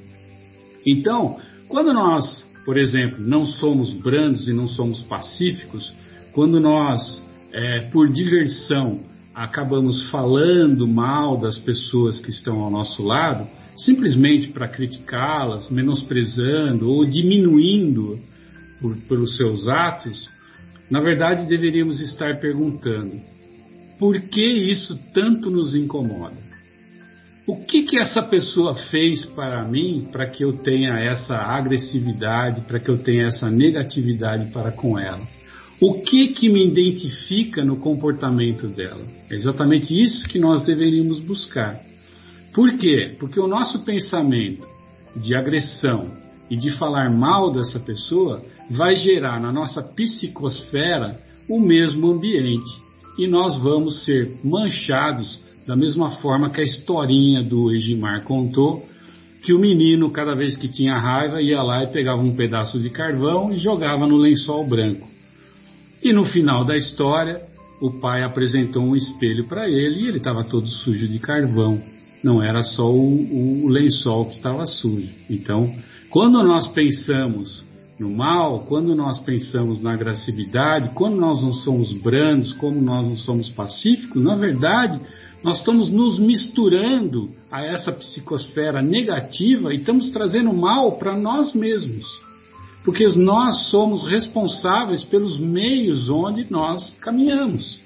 [0.85, 5.93] Então, quando nós, por exemplo, não somos brandos e não somos pacíficos,
[6.33, 8.99] quando nós, é, por diversão,
[9.33, 17.05] acabamos falando mal das pessoas que estão ao nosso lado, simplesmente para criticá-las, menosprezando ou
[17.05, 18.19] diminuindo
[18.81, 20.29] por, pelos seus atos,
[20.89, 23.13] na verdade deveríamos estar perguntando:
[23.99, 26.51] por que isso tanto nos incomoda?
[27.47, 32.79] O que que essa pessoa fez para mim para que eu tenha essa agressividade, para
[32.79, 35.40] que eu tenha essa negatividade para com ela?
[35.83, 39.01] O que que me identifica no comportamento dela?
[39.31, 41.79] É exatamente isso que nós deveríamos buscar.
[42.53, 43.15] Por quê?
[43.19, 44.63] Porque o nosso pensamento
[45.15, 46.11] de agressão
[46.51, 51.17] e de falar mal dessa pessoa vai gerar na nossa psicosfera
[51.49, 52.79] o mesmo ambiente
[53.17, 58.85] e nós vamos ser manchados da mesma forma que a historinha do Egimar contou,
[59.43, 62.91] que o menino, cada vez que tinha raiva, ia lá e pegava um pedaço de
[62.91, 65.10] carvão e jogava no lençol branco.
[66.03, 67.41] E no final da história,
[67.79, 71.79] o pai apresentou um espelho para ele e ele estava todo sujo de carvão.
[72.23, 75.09] Não era só o, o lençol que estava sujo.
[75.29, 75.71] Então,
[76.09, 77.63] quando nós pensamos
[77.99, 83.15] no mal, quando nós pensamos na agressividade, quando nós não somos brandos, como nós não
[83.15, 84.99] somos pacíficos, na verdade,
[85.43, 92.21] nós estamos nos misturando a essa psicosfera negativa e estamos trazendo mal para nós mesmos
[92.83, 97.79] porque nós somos responsáveis pelos meios onde nós caminhamos.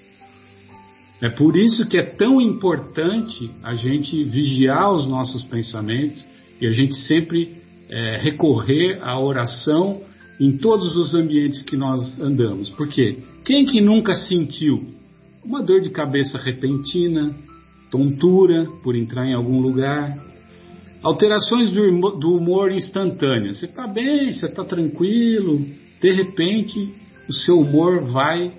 [1.21, 6.23] É por isso que é tão importante a gente vigiar os nossos pensamentos
[6.61, 7.53] e a gente sempre
[7.89, 10.01] é, recorrer à oração
[10.39, 12.69] em todos os ambientes que nós andamos.
[12.71, 14.85] Porque quem que nunca sentiu
[15.43, 17.33] uma dor de cabeça repentina,
[17.91, 20.15] tontura por entrar em algum lugar,
[21.05, 23.53] Alterações do humor instantâneo.
[23.53, 25.63] Você está bem, você está tranquilo,
[26.01, 26.91] de repente
[27.29, 28.51] o seu humor vai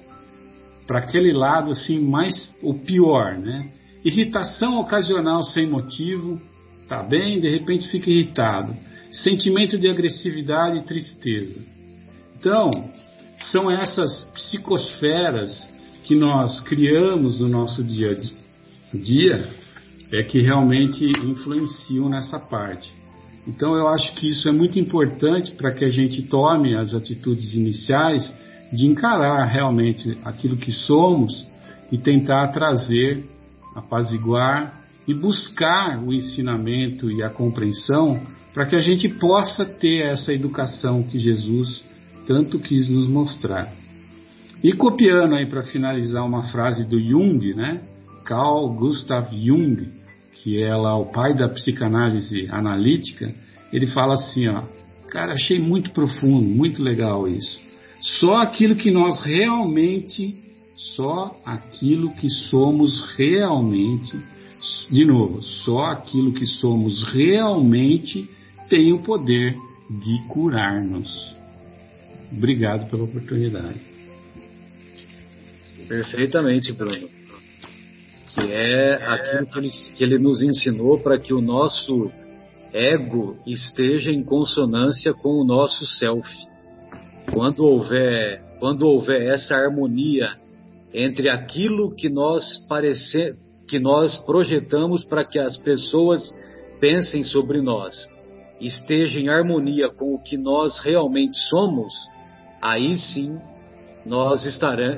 [0.87, 3.68] para aquele lado assim mais o pior, né?
[4.04, 6.40] Irritação ocasional sem motivo,
[6.88, 8.72] tá bem, de repente fica irritado.
[9.11, 11.59] Sentimento de agressividade e tristeza.
[12.38, 12.70] Então,
[13.50, 15.66] são essas psicosferas
[16.04, 19.65] que nós criamos no nosso dia a dia
[20.12, 22.90] é que realmente influenciam nessa parte.
[23.47, 27.55] Então eu acho que isso é muito importante para que a gente tome as atitudes
[27.55, 28.33] iniciais
[28.73, 31.47] de encarar realmente aquilo que somos
[31.92, 33.25] e tentar trazer,
[33.75, 34.75] apaziguar
[35.07, 38.21] e buscar o ensinamento e a compreensão
[38.53, 41.83] para que a gente possa ter essa educação que Jesus
[42.27, 43.73] tanto quis nos mostrar.
[44.64, 47.83] E copiando aí para finalizar uma frase do Jung, né?
[48.25, 49.87] Carl Gustav Jung,
[50.37, 53.33] que é lá o pai da psicanálise analítica,
[53.72, 54.62] ele fala assim, ó,
[55.09, 57.61] cara, achei muito profundo, muito legal isso.
[58.01, 60.38] Só aquilo que nós realmente,
[60.94, 64.16] só aquilo que somos realmente,
[64.90, 68.29] De novo, só aquilo que somos realmente
[68.68, 69.55] tem o poder
[69.88, 71.09] de curar-nos.
[72.33, 73.81] Obrigado pela oportunidade.
[75.87, 77.09] Perfeitamente, Bruno.
[78.37, 82.11] Que é aquilo que ele, que ele nos ensinou para que o nosso
[82.72, 86.29] ego esteja em consonância com o nosso self.
[87.33, 90.29] Quando houver, quando houver essa harmonia
[90.92, 93.33] entre aquilo que nós parece,
[93.68, 96.33] que nós projetamos para que as pessoas
[96.79, 97.94] pensem sobre nós,
[98.61, 101.92] esteja em harmonia com o que nós realmente somos,
[102.62, 103.38] aí sim
[104.05, 104.44] nós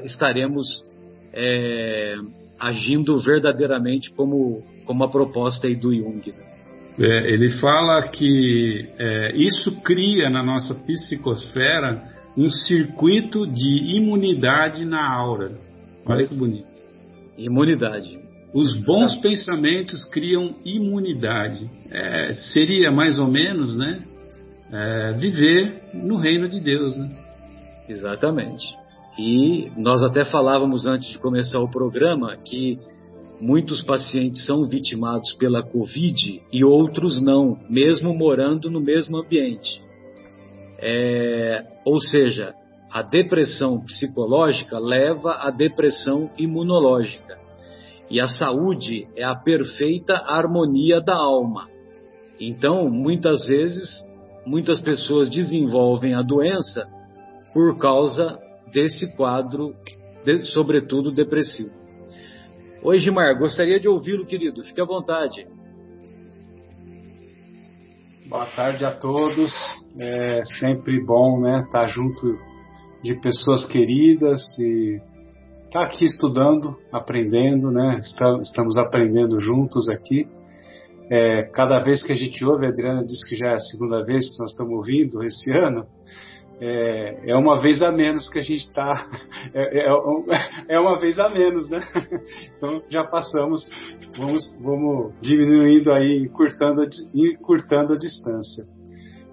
[0.04, 0.82] estaremos
[1.32, 2.16] é,
[2.58, 6.22] agindo verdadeiramente como, como a proposta aí do Jung.
[6.26, 6.48] Né?
[7.00, 12.02] É, ele fala que é, isso cria na nossa psicosfera
[12.36, 15.50] um circuito de imunidade na aura.
[16.06, 16.66] Olha que bonito.
[17.36, 18.18] Imunidade.
[18.52, 21.68] Os bons pensamentos criam imunidade.
[21.92, 24.02] É, seria mais ou menos, né?
[24.72, 27.10] É, viver no reino de Deus, né?
[27.88, 28.64] Exatamente.
[29.18, 32.78] E nós até falávamos antes de começar o programa que
[33.40, 39.82] muitos pacientes são vitimados pela Covid e outros não, mesmo morando no mesmo ambiente.
[40.80, 42.54] É, ou seja,
[42.92, 47.36] a depressão psicológica leva à depressão imunológica.
[48.08, 51.66] E a saúde é a perfeita harmonia da alma.
[52.40, 53.88] Então, muitas vezes,
[54.46, 56.88] muitas pessoas desenvolvem a doença
[57.52, 58.38] por causa
[58.72, 59.74] desse quadro,
[60.24, 61.70] de, sobretudo depressivo.
[62.84, 64.62] Oi, Gimar, gostaria de ouvi-lo, querido.
[64.62, 65.46] Fique à vontade.
[68.28, 69.52] Boa tarde a todos.
[69.98, 72.38] É sempre bom, né, estar junto
[73.02, 75.00] de pessoas queridas e
[75.64, 77.98] estar aqui estudando, aprendendo, né?
[78.42, 80.26] Estamos aprendendo juntos aqui.
[81.10, 84.04] É, cada vez que a gente ouve, a Adriana disse que já é a segunda
[84.04, 85.86] vez que nós estamos ouvindo esse ano,
[86.60, 89.06] é, é uma vez a menos que a gente está.
[89.54, 89.88] É, é,
[90.76, 91.80] é, uma vez a menos, né?
[92.56, 93.68] Então já passamos,
[94.16, 98.64] vamos, vamos diminuindo aí, encurtando, encurtando a distância.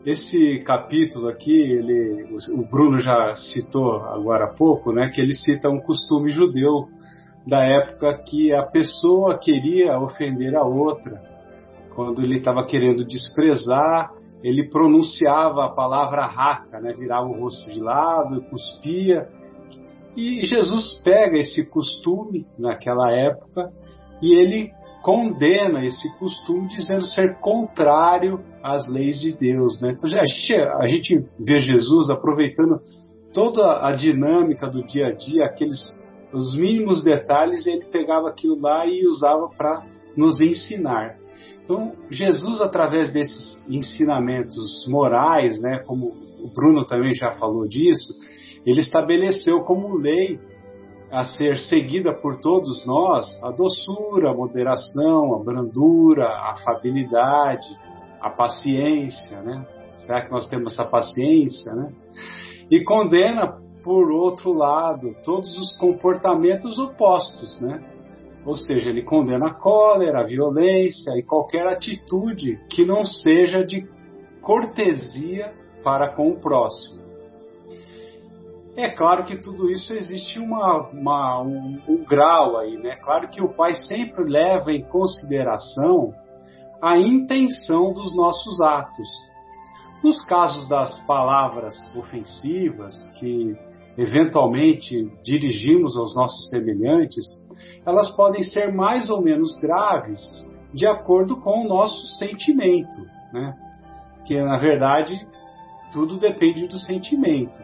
[0.06, 5.68] Esse capítulo aqui, ele, o Bruno já citou agora há pouco, né, que ele cita
[5.68, 6.88] um costume judeu
[7.46, 11.20] da época que a pessoa queria ofender a outra.
[11.96, 14.12] Quando ele estava querendo desprezar
[14.46, 16.94] ele pronunciava a palavra raca, né?
[16.94, 19.28] virava o rosto de lado, cuspia.
[20.16, 23.72] E Jesus pega esse costume naquela época
[24.22, 29.82] e ele condena esse costume dizendo ser contrário às leis de Deus.
[29.82, 29.96] Né?
[29.98, 32.80] Então a gente, a gente vê Jesus aproveitando
[33.34, 35.80] toda a dinâmica do dia a dia, aqueles
[36.32, 39.84] os mínimos detalhes, ele pegava aquilo lá e usava para
[40.16, 41.16] nos ensinar.
[41.66, 48.14] Então, Jesus, através desses ensinamentos morais, né, como o Bruno também já falou disso,
[48.64, 50.40] ele estabeleceu como lei
[51.12, 57.68] a ser seguida por todos nós a doçura, a moderação, a brandura, a afabilidade,
[58.22, 59.66] a paciência, né?
[59.98, 61.92] Será que nós temos essa paciência, né?
[62.70, 67.95] E condena, por outro lado, todos os comportamentos opostos, né?
[68.46, 73.88] Ou seja, ele condena a cólera, a violência e qualquer atitude que não seja de
[74.42, 75.52] cortesia
[75.84, 77.04] para com o próximo.
[78.78, 82.98] É claro que tudo isso existe uma, uma, um, um grau aí, né?
[82.98, 86.14] Claro que o pai sempre leva em consideração
[86.82, 89.08] a intenção dos nossos atos.
[90.04, 93.58] Nos casos das palavras ofensivas que
[93.98, 97.26] eventualmente dirigimos aos nossos semelhantes,
[97.86, 100.20] elas podem ser mais ou menos graves
[100.74, 102.98] de acordo com o nosso sentimento,
[103.34, 103.56] né?
[104.26, 105.16] Que na verdade
[105.94, 107.58] tudo depende do sentimento.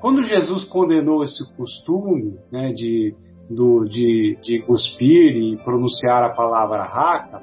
[0.00, 3.14] Quando Jesus condenou esse costume né, de,
[3.48, 7.40] do, de, de cuspir e pronunciar a palavra raca,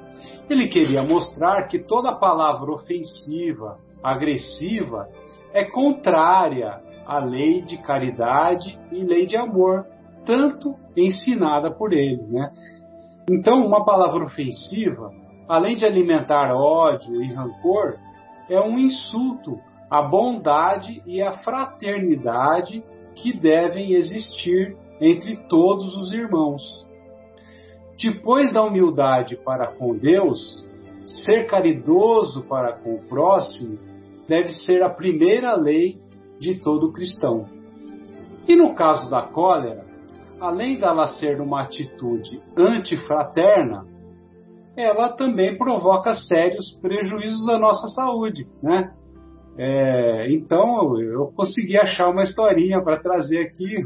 [0.50, 5.08] ele queria mostrar que toda palavra ofensiva, agressiva,
[5.54, 9.84] é contrária a lei de caridade e lei de amor,
[10.24, 12.22] tanto ensinada por ele.
[12.22, 12.52] Né?
[13.28, 15.12] Então, uma palavra ofensiva,
[15.48, 17.98] além de alimentar ódio e rancor,
[18.48, 22.84] é um insulto à bondade e à fraternidade
[23.16, 26.62] que devem existir entre todos os irmãos.
[28.00, 30.64] Depois da humildade para com Deus,
[31.08, 33.80] ser caridoso para com o próximo
[34.28, 35.98] deve ser a primeira lei
[36.40, 37.46] de todo cristão.
[38.48, 39.86] E no caso da cólera,
[40.40, 43.86] além dela ser uma atitude antifraterna,
[44.76, 48.94] ela também provoca sérios prejuízos à nossa saúde, né?
[49.62, 53.78] É, então eu consegui achar uma historinha para trazer aqui.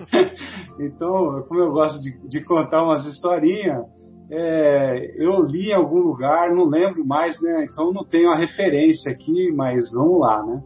[0.80, 3.84] então, como eu gosto de, de contar umas historinhas,
[4.30, 7.66] é, eu li em algum lugar, não lembro mais, né?
[7.70, 10.62] Então não tenho a referência aqui, mas vamos lá, né?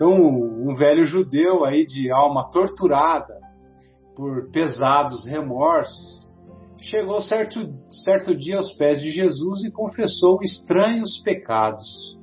[0.00, 3.38] Então, um velho judeu aí de alma torturada
[4.16, 6.34] por pesados remorsos,
[6.80, 12.18] chegou certo, certo dia aos pés de Jesus e confessou estranhos pecados.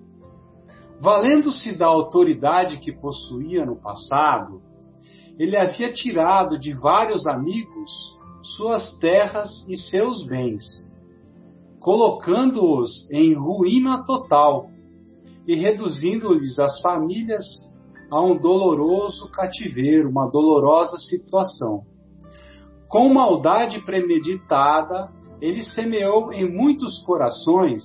[1.00, 4.60] Valendo-se da autoridade que possuía no passado,
[5.38, 7.92] ele havia tirado de vários amigos
[8.56, 10.64] suas terras e seus bens,
[11.80, 14.68] colocando-os em ruína total
[15.48, 17.46] e reduzindo-lhes as famílias
[18.12, 21.84] a um doloroso cativeiro, uma dolorosa situação.
[22.90, 25.10] Com maldade premeditada,
[25.42, 27.84] ele semeou em muitos corações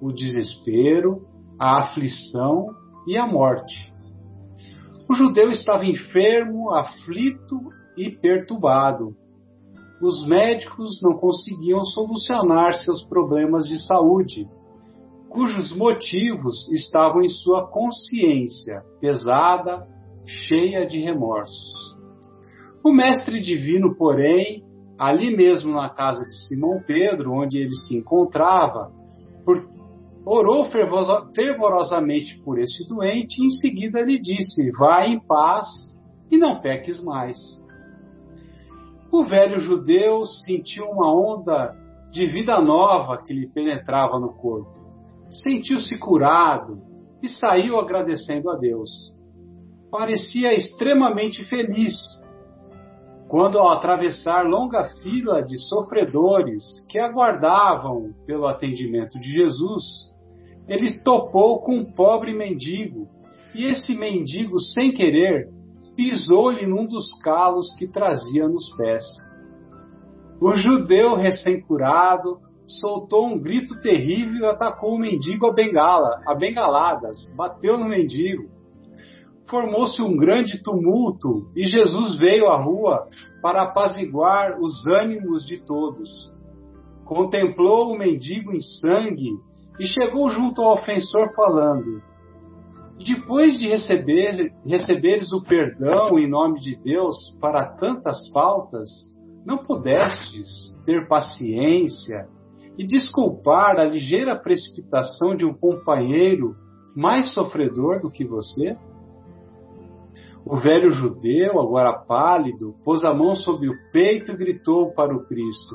[0.00, 1.26] o desespero,
[1.58, 2.66] a aflição
[3.06, 3.92] e a morte.
[5.08, 7.58] O judeu estava enfermo, aflito
[7.96, 9.16] e perturbado.
[10.00, 14.46] Os médicos não conseguiam solucionar seus problemas de saúde,
[15.28, 19.86] cujos motivos estavam em sua consciência pesada,
[20.26, 21.98] cheia de remorsos.
[22.84, 24.64] O Mestre Divino, porém,
[24.98, 28.90] ali mesmo na casa de Simão Pedro, onde ele se encontrava,
[29.44, 29.68] por,
[30.24, 30.66] orou
[31.34, 35.66] fervorosamente por esse doente e em seguida lhe disse: Vai em paz
[36.30, 37.38] e não peques mais.
[39.10, 41.74] O velho judeu sentiu uma onda
[42.10, 44.77] de vida nova que lhe penetrava no corpo.
[45.30, 46.80] Sentiu-se curado
[47.22, 48.90] e saiu agradecendo a Deus.
[49.90, 51.96] Parecia extremamente feliz
[53.28, 59.84] quando, ao atravessar longa fila de sofredores que aguardavam pelo atendimento de Jesus,
[60.66, 63.06] ele topou com um pobre mendigo,
[63.54, 65.48] e esse mendigo, sem querer,
[65.94, 69.04] pisou-lhe num dos calos que trazia nos pés.
[70.40, 72.38] O judeu recém-curado
[72.68, 78.58] soltou um grito terrível e atacou o mendigo a bengala, a bengaladas, bateu no mendigo
[79.48, 83.08] formou-se um grande tumulto e Jesus veio à rua
[83.42, 86.30] para apaziguar os ânimos de todos.
[87.04, 89.30] Contemplou o mendigo em sangue
[89.80, 92.02] e chegou junto ao ofensor, falando:
[92.98, 98.90] Depois de receber, receberes o perdão em nome de Deus para tantas faltas,
[99.46, 102.28] não pudestes ter paciência
[102.78, 106.54] e desculpar a ligeira precipitação de um companheiro
[106.94, 108.76] mais sofredor do que você?
[110.46, 115.26] O velho judeu, agora pálido, pôs a mão sobre o peito e gritou para o
[115.26, 115.74] Cristo: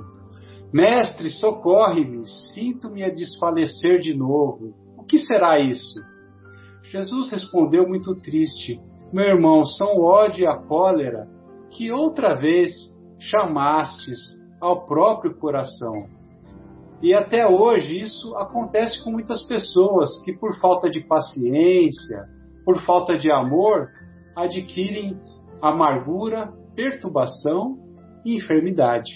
[0.74, 4.74] Mestre, socorre-me, sinto-me a desfalecer de novo.
[4.97, 5.99] O que será isso?
[6.84, 8.80] Jesus respondeu muito triste:
[9.12, 11.28] Meu irmão, são o ódio e a cólera
[11.70, 12.72] que outra vez
[13.20, 14.20] chamastes
[14.62, 16.08] ao próprio coração.
[17.02, 22.26] E até hoje isso acontece com muitas pessoas que, por falta de paciência,
[22.66, 23.89] por falta de amor,
[24.36, 25.20] adquirem
[25.62, 27.78] amargura, perturbação
[28.26, 29.12] e enfermidade.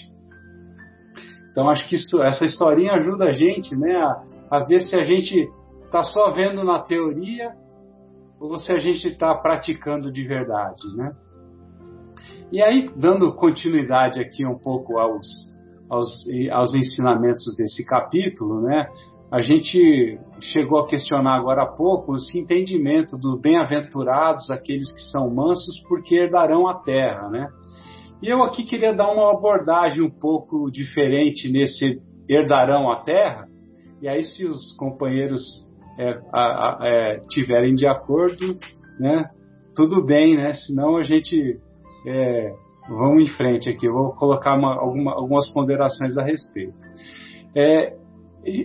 [1.50, 5.02] Então acho que isso, essa historinha ajuda a gente, né, a, a ver se a
[5.02, 5.48] gente
[5.84, 7.52] está só vendo na teoria
[8.38, 11.12] ou se a gente está praticando de verdade, né?
[12.52, 15.26] E aí, dando continuidade aqui um pouco aos,
[15.88, 16.10] aos,
[16.52, 18.88] aos ensinamentos desse capítulo, né?
[19.30, 25.32] a gente chegou a questionar agora há pouco esse entendimento do bem-aventurados aqueles que são
[25.32, 27.48] mansos porque herdarão a terra, né?
[28.22, 33.46] E eu aqui queria dar uma abordagem um pouco diferente nesse herdarão a terra,
[34.00, 35.42] e aí se os companheiros
[35.98, 38.58] é, a, a, é, tiverem de acordo,
[38.98, 39.28] né?
[39.76, 40.54] Tudo bem, né?
[40.54, 41.60] Senão a gente
[42.06, 42.54] é,
[42.88, 43.86] vamos em frente aqui.
[43.86, 46.74] Eu vou colocar uma, alguma, algumas ponderações a respeito.
[47.54, 47.96] É,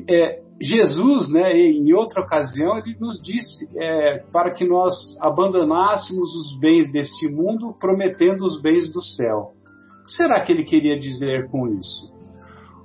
[0.07, 6.59] é, Jesus, né, em outra ocasião, ele nos disse é, para que nós abandonássemos os
[6.59, 9.51] bens deste mundo, prometendo os bens do céu.
[10.01, 12.13] O que será que ele queria dizer com isso?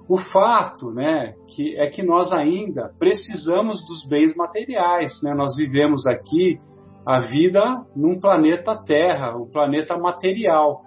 [0.08, 5.34] O fato, né, que é que nós ainda precisamos dos bens materiais, né?
[5.34, 6.58] Nós vivemos aqui
[7.06, 10.82] a vida num planeta Terra, um planeta material.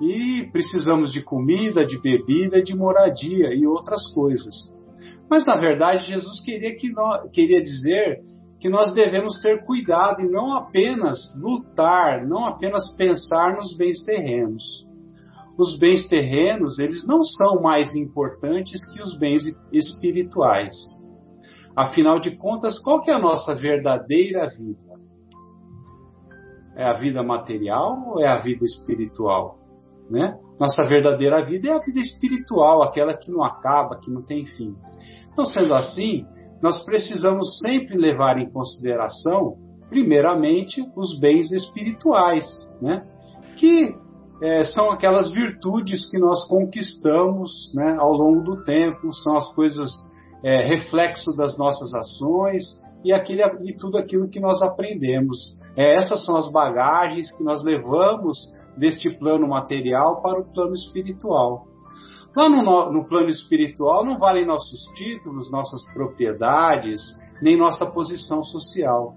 [0.00, 4.54] E precisamos de comida, de bebida, de moradia e outras coisas.
[5.30, 8.20] Mas na verdade Jesus queria, que nós, queria dizer
[8.60, 14.64] que nós devemos ter cuidado e não apenas lutar, não apenas pensar nos bens terrenos.
[15.58, 19.42] os bens terrenos, eles não são mais importantes que os bens
[19.72, 20.74] espirituais.
[21.76, 24.90] Afinal de contas, qual que é a nossa verdadeira vida?
[26.76, 29.59] É a vida material ou é a vida espiritual?
[30.10, 30.36] Né?
[30.58, 34.74] Nossa verdadeira vida é a vida espiritual, aquela que não acaba, que não tem fim.
[35.32, 36.26] Então, sendo assim,
[36.60, 39.54] nós precisamos sempre levar em consideração,
[39.88, 42.44] primeiramente, os bens espirituais,
[42.82, 43.06] né?
[43.56, 43.94] que
[44.42, 49.90] é, são aquelas virtudes que nós conquistamos né, ao longo do tempo, são as coisas
[50.42, 52.64] é, reflexo das nossas ações
[53.04, 55.58] e, aquele, e tudo aquilo que nós aprendemos.
[55.76, 58.38] É, essas são as bagagens que nós levamos
[58.80, 61.66] deste plano material para o plano espiritual.
[62.34, 67.00] Lá no, no plano espiritual não valem nossos títulos, nossas propriedades,
[67.42, 69.16] nem nossa posição social.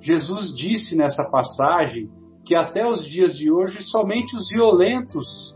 [0.00, 2.08] Jesus disse nessa passagem
[2.44, 5.54] que até os dias de hoje somente os violentos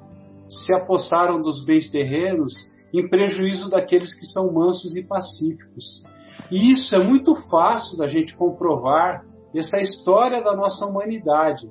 [0.51, 2.53] se apossaram dos bens terrenos
[2.93, 6.03] em prejuízo daqueles que são mansos e pacíficos.
[6.51, 9.25] E isso é muito fácil da gente comprovar
[9.55, 11.69] essa história da nossa humanidade,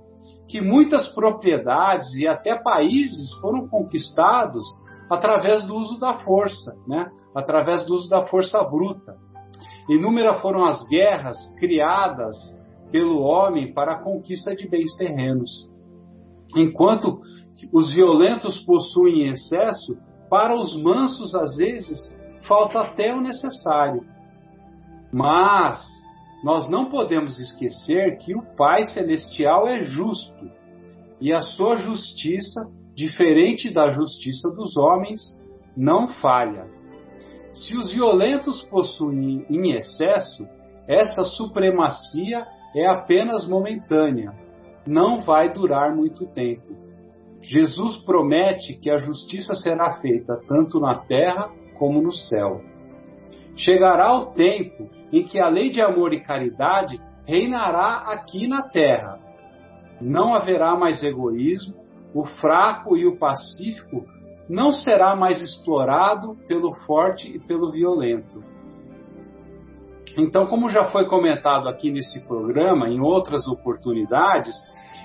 [0.54, 4.64] que muitas propriedades e até países foram conquistados
[5.10, 7.10] através do uso da força, né?
[7.34, 9.16] através do uso da força bruta.
[9.90, 12.36] Inúmeras foram as guerras criadas
[12.92, 15.50] pelo homem para a conquista de bens terrenos.
[16.56, 17.20] Enquanto
[17.74, 19.98] os violentos possuem excesso,
[20.30, 22.16] para os mansos, às vezes,
[22.48, 24.06] falta até o necessário.
[25.12, 25.84] Mas
[26.44, 30.52] nós não podemos esquecer que o Pai Celestial é justo
[31.22, 35.22] e a sua justiça, diferente da justiça dos homens,
[35.76, 36.68] não falha.
[37.54, 40.46] Se os violentos possuem em excesso,
[40.86, 44.34] essa supremacia é apenas momentânea,
[44.86, 46.76] não vai durar muito tempo.
[47.42, 52.62] Jesus promete que a justiça será feita tanto na terra como no céu.
[53.56, 59.20] Chegará o tempo em que a lei de amor e caridade reinará aqui na terra.
[60.02, 61.76] Não haverá mais egoísmo,
[62.14, 64.06] o fraco e o pacífico
[64.50, 68.44] não será mais explorado pelo forte e pelo violento.
[70.18, 74.54] Então, como já foi comentado aqui nesse programa, em outras oportunidades,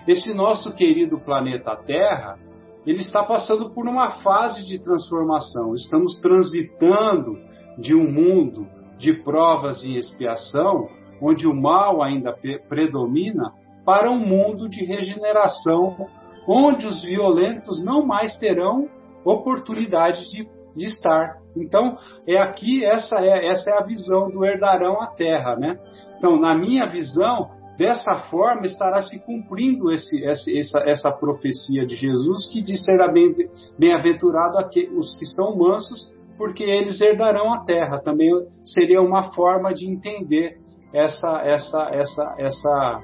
[0.06, 2.38] esse nosso querido planeta Terra,
[2.86, 5.74] ele está passando por uma fase de transformação.
[5.74, 7.38] Estamos transitando
[7.78, 8.66] de um mundo
[8.98, 10.88] de provas e expiação,
[11.22, 12.36] onde o mal ainda
[12.68, 13.52] predomina,
[13.84, 16.08] para um mundo de regeneração,
[16.46, 18.88] onde os violentos não mais terão
[19.24, 20.46] oportunidade de
[20.78, 21.36] de estar.
[21.56, 25.78] Então, é aqui, essa é, essa é a visão do herdarão à terra, né?
[26.16, 32.48] Então, na minha visão, dessa forma estará se cumprindo esse, essa, essa profecia de Jesus
[32.50, 38.00] que diz será bem-aventurado bem os que são mansos, porque eles herdarão a terra.
[38.00, 38.30] Também
[38.64, 40.56] seria uma forma de entender
[40.94, 43.02] essa, essa, essa, essa,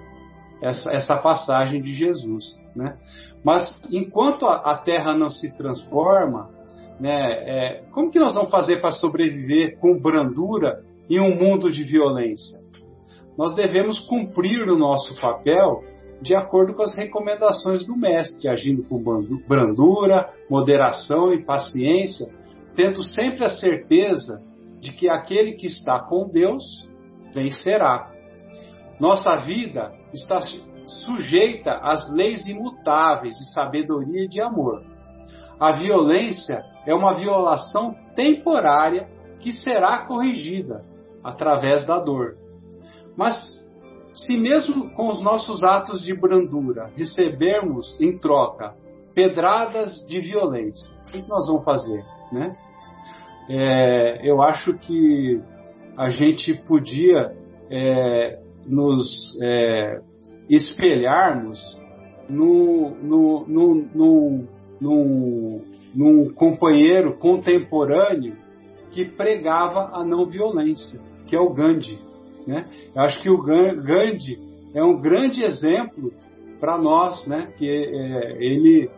[0.62, 2.44] essa, essa passagem de Jesus.
[2.74, 2.96] Né?
[3.44, 6.54] Mas enquanto a terra não se transforma,
[6.98, 7.10] né?
[7.10, 12.60] É, como que nós vamos fazer para sobreviver com brandura em um mundo de violência?
[13.36, 15.82] Nós devemos cumprir o nosso papel
[16.22, 19.02] de acordo com as recomendações do Mestre, agindo com
[19.46, 22.26] brandura, moderação e paciência,
[22.74, 24.42] tendo sempre a certeza
[24.80, 26.62] de que aquele que está com Deus
[27.32, 28.10] vencerá.
[29.00, 30.38] Nossa vida está
[31.06, 34.82] sujeita às leis imutáveis de sabedoria e de amor.
[35.58, 39.08] A violência é uma violação temporária
[39.40, 40.84] que será corrigida
[41.22, 42.36] através da dor.
[43.16, 43.64] Mas
[44.12, 48.74] se mesmo com os nossos atos de brandura recebermos em troca
[49.14, 52.54] pedradas de violência, o que nós vamos fazer, né?
[53.48, 55.40] É, eu acho que
[55.96, 57.32] a gente podia
[57.70, 60.00] é, nos é,
[60.48, 61.58] espelharmos
[62.28, 64.48] no, no, no, no,
[64.80, 68.36] no num companheiro contemporâneo
[68.90, 71.98] que pregava a não violência, que é o Gandhi.
[72.46, 72.66] Né?
[72.94, 74.38] Eu acho que o Gandhi
[74.74, 76.12] é um grande exemplo
[76.60, 77.52] para nós, né?
[77.56, 78.90] que é, ele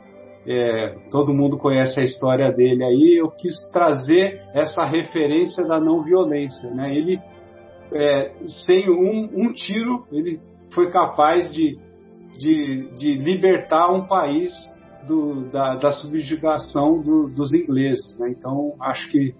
[0.47, 3.16] é, todo mundo conhece a história dele aí.
[3.16, 6.70] Eu quis trazer essa referência da não violência.
[6.70, 6.94] Né?
[6.97, 7.18] Ele,
[7.92, 8.32] é,
[8.64, 10.40] sem um, um, tiro, ele
[10.72, 11.76] foi capaz de,
[12.38, 14.53] de, de libertar um país
[15.07, 18.16] do, da, da, subjugação do, dos ingleses.
[18.18, 18.30] Né?
[18.30, 19.34] Então, acho que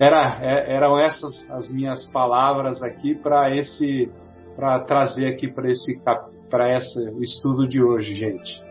[0.00, 4.10] era, é, eram essas as minhas palavras aqui para esse
[4.56, 6.02] para trazer aqui para esse
[6.50, 8.67] para esse estudo de hoje, gente.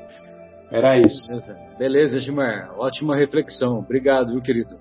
[0.72, 1.34] Era isso.
[1.78, 2.74] Beleza, Gilmar.
[2.78, 3.80] Ótima reflexão.
[3.80, 4.78] Obrigado, viu, querido?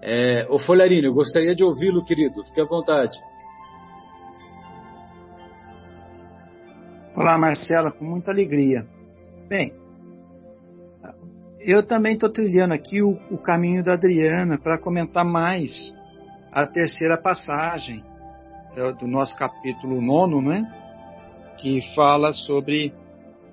[0.00, 2.42] É, o Folharino, eu gostaria de ouvi-lo, querido.
[2.44, 3.16] Fique à vontade.
[7.14, 8.86] Olá, Marcela, com muita alegria.
[9.48, 9.74] Bem,
[11.60, 15.94] eu também estou trilhando aqui o, o, caminho da Adriana para comentar mais
[16.50, 18.02] a terceira passagem
[18.74, 20.64] do, do nosso capítulo nono, né?
[21.58, 22.92] Que fala sobre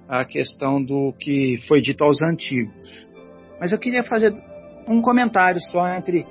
[0.09, 3.07] a questão do que foi dito aos antigos.
[3.59, 4.33] Mas eu queria fazer
[4.87, 6.25] um comentário só entre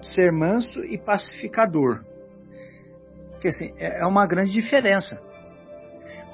[0.00, 2.04] ser manso e pacificador.
[3.32, 5.16] Porque assim, é, é uma grande diferença.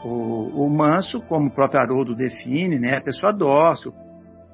[0.04, 3.94] O, o manso, como o próprio Haroldo define, né, é a pessoa dócil,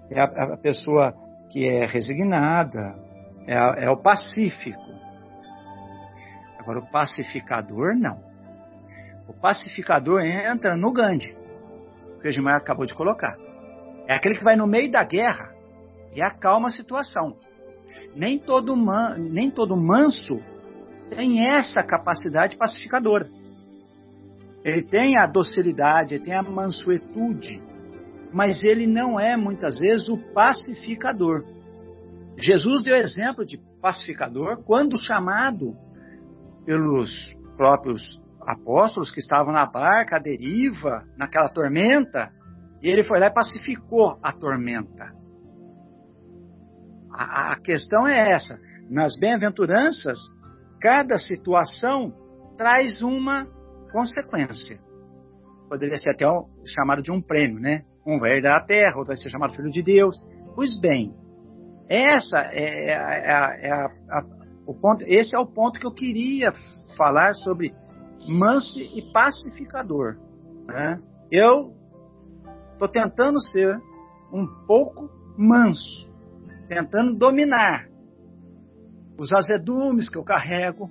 [0.09, 1.13] é a, a pessoa
[1.51, 2.95] que é resignada,
[3.49, 4.79] é, a, é o pacífico.
[6.61, 8.23] Agora, o pacificador, não.
[9.27, 11.38] O pacificador entra no Gandhi,
[12.21, 13.37] que o Gilmar acabou de colocar.
[14.07, 15.53] É aquele que vai no meio da guerra
[16.15, 17.37] e acalma a situação.
[18.15, 20.41] Nem todo, man, nem todo manso
[21.11, 23.29] tem essa capacidade pacificadora.
[24.65, 27.63] Ele tem a docilidade, ele tem a mansuetude,
[28.33, 31.45] mas ele não é muitas vezes o pacificador.
[32.37, 35.75] Jesus deu exemplo de pacificador quando chamado
[36.65, 37.11] pelos
[37.57, 42.31] próprios apóstolos que estavam na barca, à deriva, naquela tormenta,
[42.83, 45.13] e ele foi lá e pacificou a tormenta.
[47.13, 50.19] A, a questão é essa: nas bem-aventuranças,
[50.81, 52.15] cada situação
[52.57, 53.47] traz uma
[53.93, 54.81] consequência.
[55.69, 56.25] Poderia ser até
[56.65, 57.83] chamado de um prêmio, né?
[58.07, 60.17] Um vai herdar a terra, outro vai ser chamado filho de Deus.
[60.55, 61.15] Pois bem,
[61.87, 64.25] essa é, é, é, é a, a,
[64.67, 66.53] o ponto, esse é o ponto que eu queria
[66.97, 67.75] falar sobre
[68.27, 70.17] manso e pacificador.
[70.67, 71.01] Né?
[71.31, 71.75] Eu
[72.73, 73.77] estou tentando ser
[74.33, 76.11] um pouco manso,
[76.67, 77.89] tentando dominar
[79.19, 80.91] os azedumes que eu carrego,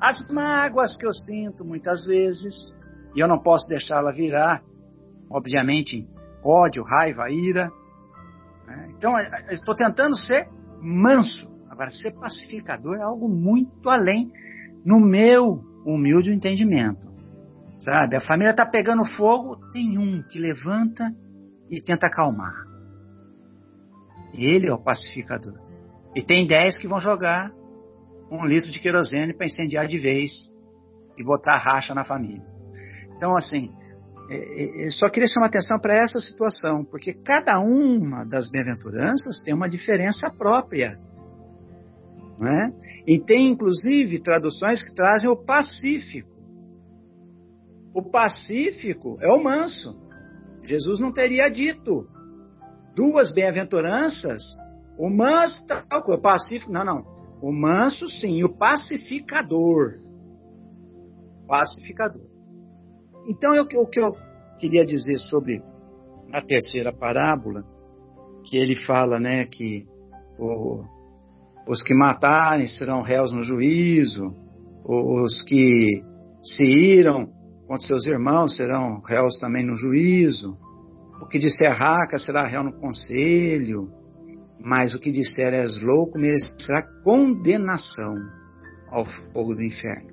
[0.00, 2.76] as mágoas que eu sinto muitas vezes,
[3.14, 4.62] e eu não posso deixá-la virar,
[5.30, 6.08] obviamente,
[6.42, 7.70] ódio, raiva, ira.
[8.66, 8.92] Né?
[8.96, 9.12] Então,
[9.50, 10.48] estou tentando ser
[10.80, 11.50] manso.
[11.68, 14.32] Agora, ser pacificador é algo muito além
[14.84, 17.08] no meu humilde entendimento.
[17.80, 18.16] Sabe?
[18.16, 21.10] A família está pegando fogo, tem um que levanta
[21.70, 22.54] e tenta acalmar.
[24.34, 25.58] Ele é o pacificador.
[26.14, 27.50] E tem dez que vão jogar
[28.30, 30.30] um litro de querosene para incendiar de vez
[31.16, 32.44] e botar racha na família.
[33.16, 33.72] Então, assim,
[34.30, 39.42] é, é, é, só queria chamar atenção para essa situação, porque cada uma das bem-aventuranças
[39.44, 40.98] tem uma diferença própria.
[42.40, 42.72] Né?
[43.06, 46.30] E tem, inclusive, traduções que trazem o pacífico.
[47.94, 50.00] O pacífico é o manso.
[50.64, 52.08] Jesus não teria dito
[52.96, 54.42] duas bem-aventuranças,
[54.98, 57.04] o manso, tal, o pacífico, não, não.
[57.42, 59.92] O manso, sim, o pacificador.
[61.46, 62.26] Pacificador.
[63.26, 64.16] Então, eu, o que eu
[64.58, 65.62] queria dizer sobre
[66.32, 67.64] a terceira parábola,
[68.44, 69.86] que ele fala, né, que
[70.38, 70.84] o,
[71.66, 74.34] os que matarem serão réus no juízo,
[74.84, 76.02] os que
[76.42, 77.28] se iram
[77.66, 80.50] contra seus irmãos serão réus também no juízo,
[81.22, 83.88] o que disser raca será réu no conselho,
[84.58, 88.14] mas o que disser és louco merecerá condenação
[88.90, 90.10] ao fogo do inferno.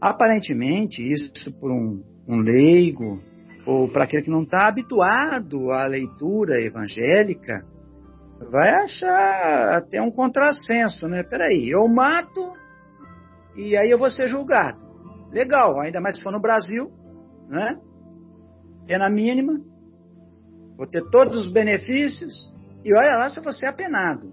[0.00, 3.20] Aparentemente, isso por um, um leigo,
[3.66, 7.64] ou para aquele que não está habituado à leitura evangélica,
[8.50, 11.22] vai achar até um contrassenso, né?
[11.22, 12.52] Peraí, eu mato
[13.56, 14.86] e aí eu vou ser julgado.
[15.32, 16.90] Legal, ainda mais se for no Brasil,
[17.48, 17.78] né?
[18.86, 19.60] Pena mínima,
[20.76, 22.32] vou ter todos os benefícios,
[22.84, 24.32] e olha lá se você é apenado.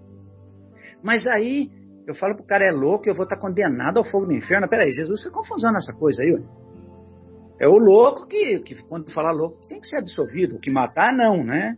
[1.02, 1.70] Mas aí
[2.06, 4.68] eu falo pro cara é louco, eu vou estar condenado ao fogo do inferno.
[4.68, 6.32] Peraí, Jesus fica confusão nessa coisa aí.
[7.60, 10.56] É o louco que, que, quando fala louco, tem que ser absolvido.
[10.56, 11.76] O que matar, não, né?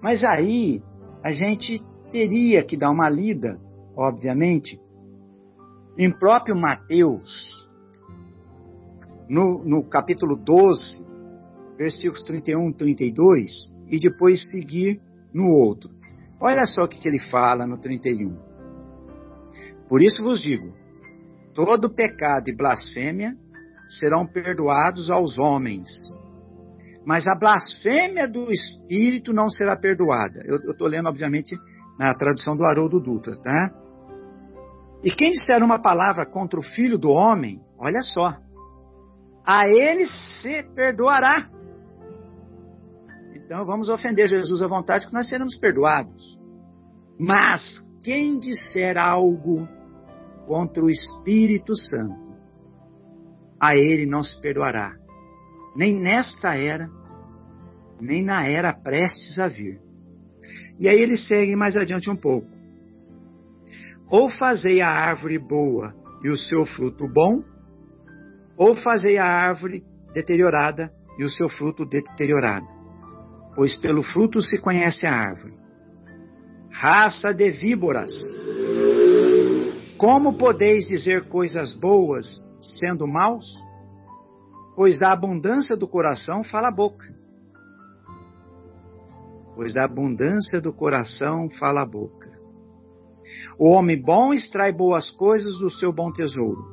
[0.00, 0.80] Mas aí
[1.22, 3.60] a gente teria que dar uma lida,
[3.96, 4.78] obviamente,
[5.96, 7.50] em próprio Mateus,
[9.28, 11.06] no, no capítulo 12,
[11.76, 13.50] versículos 31 e 32,
[13.88, 15.00] e depois seguir
[15.32, 15.90] no outro.
[16.40, 18.36] Olha só o que, que ele fala no 31.
[19.88, 20.74] Por isso vos digo:
[21.54, 23.36] todo pecado e blasfêmia
[24.00, 25.88] serão perdoados aos homens,
[27.04, 30.42] mas a blasfêmia do Espírito não será perdoada.
[30.46, 31.56] Eu estou lendo, obviamente,
[31.98, 33.70] na tradução do Haroldo Dutra, tá?
[35.04, 38.34] E quem disser uma palavra contra o Filho do Homem, olha só,
[39.44, 41.48] a ele se perdoará
[43.52, 46.38] então vamos ofender Jesus à vontade que nós seremos perdoados.
[47.20, 49.68] Mas quem disser algo
[50.46, 52.32] contra o Espírito Santo,
[53.60, 54.94] a ele não se perdoará,
[55.76, 56.88] nem nesta era,
[58.00, 59.80] nem na era prestes a vir.
[60.78, 62.48] E aí ele segue mais adiante um pouco.
[64.10, 67.40] Ou fazei a árvore boa e o seu fruto bom,
[68.56, 72.66] ou fazei a árvore deteriorada e o seu fruto deteriorado.
[73.54, 75.54] Pois pelo fruto se conhece a árvore.
[76.70, 78.12] Raça de víboras,
[79.98, 82.26] como podeis dizer coisas boas
[82.60, 83.44] sendo maus?
[84.74, 87.04] Pois da abundância do coração fala a boca.
[89.54, 92.30] Pois da abundância do coração fala a boca.
[93.58, 96.64] O homem bom extrai boas coisas do seu bom tesouro,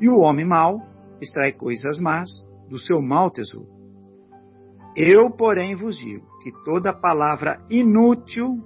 [0.00, 0.80] e o homem mau
[1.20, 2.28] extrai coisas más
[2.68, 3.76] do seu mau tesouro.
[4.96, 8.64] Eu, porém, vos digo que toda palavra inútil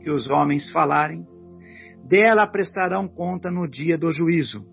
[0.00, 1.26] que os homens falarem,
[2.04, 4.66] dela prestarão conta no dia do juízo.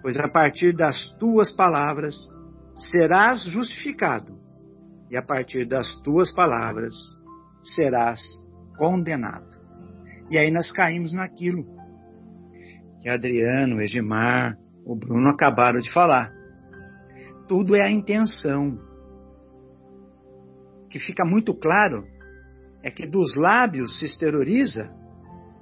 [0.00, 2.14] Pois a partir das tuas palavras
[2.90, 4.38] serás justificado,
[5.10, 6.94] e a partir das tuas palavras
[7.62, 8.20] serás
[8.76, 9.60] condenado.
[10.30, 11.64] E aí nós caímos naquilo
[13.02, 16.32] que Adriano, o o Bruno acabaram de falar.
[17.48, 18.78] Tudo é a intenção.
[20.84, 22.06] O que fica muito claro
[22.80, 24.88] é que dos lábios se exterioriza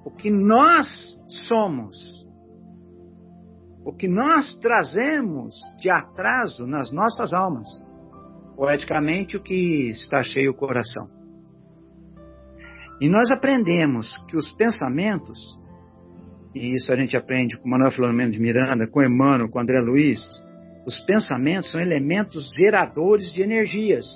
[0.04, 0.86] o que nós
[1.48, 1.96] somos,
[3.90, 7.66] o que nós trazemos de atraso nas nossas almas,
[8.54, 11.08] poeticamente o que está cheio o coração.
[13.00, 15.40] E nós aprendemos que os pensamentos,
[16.54, 20.20] e isso a gente aprende com Manuel Filomeno de Miranda, com Emmanuel, com André Luiz,
[20.86, 24.06] os pensamentos são elementos geradores de energias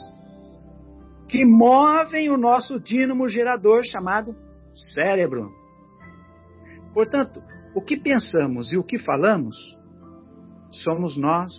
[1.29, 4.37] que movem o nosso dínamo gerador chamado
[4.95, 5.51] cérebro.
[6.93, 7.43] Portanto,
[7.75, 9.57] o que pensamos e o que falamos
[10.71, 11.51] somos nós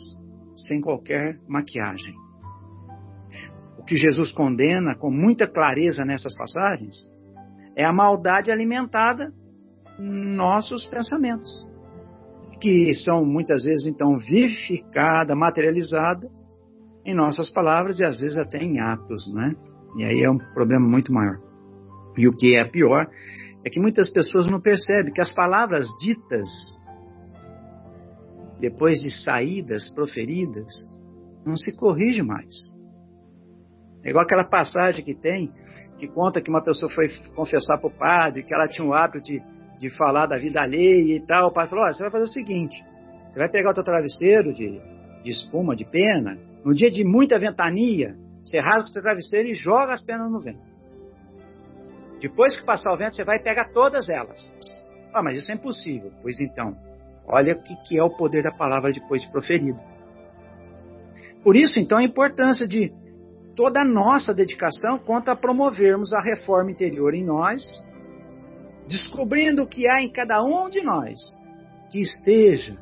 [0.55, 2.13] sem qualquer maquiagem.
[3.77, 6.95] O que Jesus condena com muita clareza nessas passagens
[7.75, 9.33] é a maldade alimentada
[9.99, 11.65] nossos pensamentos,
[12.59, 16.29] que são muitas vezes então vivificada, materializada
[17.05, 19.53] em nossas palavras e às vezes até em atos, né?
[19.97, 21.39] E aí é um problema muito maior.
[22.17, 23.07] E o que é pior
[23.65, 26.47] é que muitas pessoas não percebem que as palavras ditas,
[28.59, 30.71] depois de saídas, proferidas,
[31.43, 32.53] não se corrige mais.
[34.03, 35.51] É igual aquela passagem que tem,
[35.97, 39.25] que conta que uma pessoa foi confessar para o padre que ela tinha o hábito
[39.25, 39.41] de,
[39.79, 41.47] de falar da vida alheia e tal.
[41.47, 42.77] O padre falou: oh, você vai fazer o seguinte:
[43.31, 44.79] você vai pegar o teu travesseiro de,
[45.23, 49.55] de espuma, de pena, no dia de muita ventania, você rasga o teu travesseiro e
[49.55, 50.74] joga as penas no vento.
[52.19, 54.39] Depois que passar o vento, você vai pegar todas elas.
[55.13, 56.11] Ah, mas isso é impossível.
[56.21, 56.75] Pois então,
[57.27, 59.81] olha o que é o poder da palavra depois de proferida.
[61.43, 62.91] Por isso, então, a importância de
[63.55, 67.61] toda a nossa dedicação quanto a promovermos a reforma interior em nós,
[68.87, 71.19] descobrindo o que há em cada um de nós
[71.89, 72.75] que esteja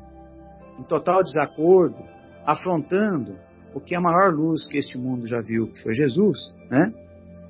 [0.79, 1.97] em total desacordo,
[2.45, 3.37] afrontando
[3.73, 6.91] o que é a maior luz que este mundo já viu, que foi Jesus, né?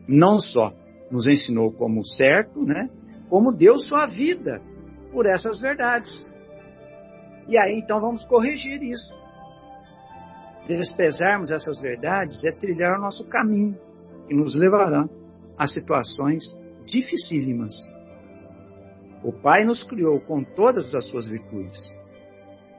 [0.08, 0.74] Não só
[1.14, 2.90] nos ensinou como certo, né?
[3.30, 4.60] Como deu sua vida
[5.12, 6.12] por essas verdades.
[7.48, 9.14] E aí então vamos corrigir isso.
[10.68, 13.78] Despesarmos essas verdades é trilhar o nosso caminho,
[14.28, 15.08] que nos levará
[15.56, 16.42] a situações
[16.88, 17.76] dificílimas.
[19.24, 21.96] O Pai nos criou com todas as suas virtudes.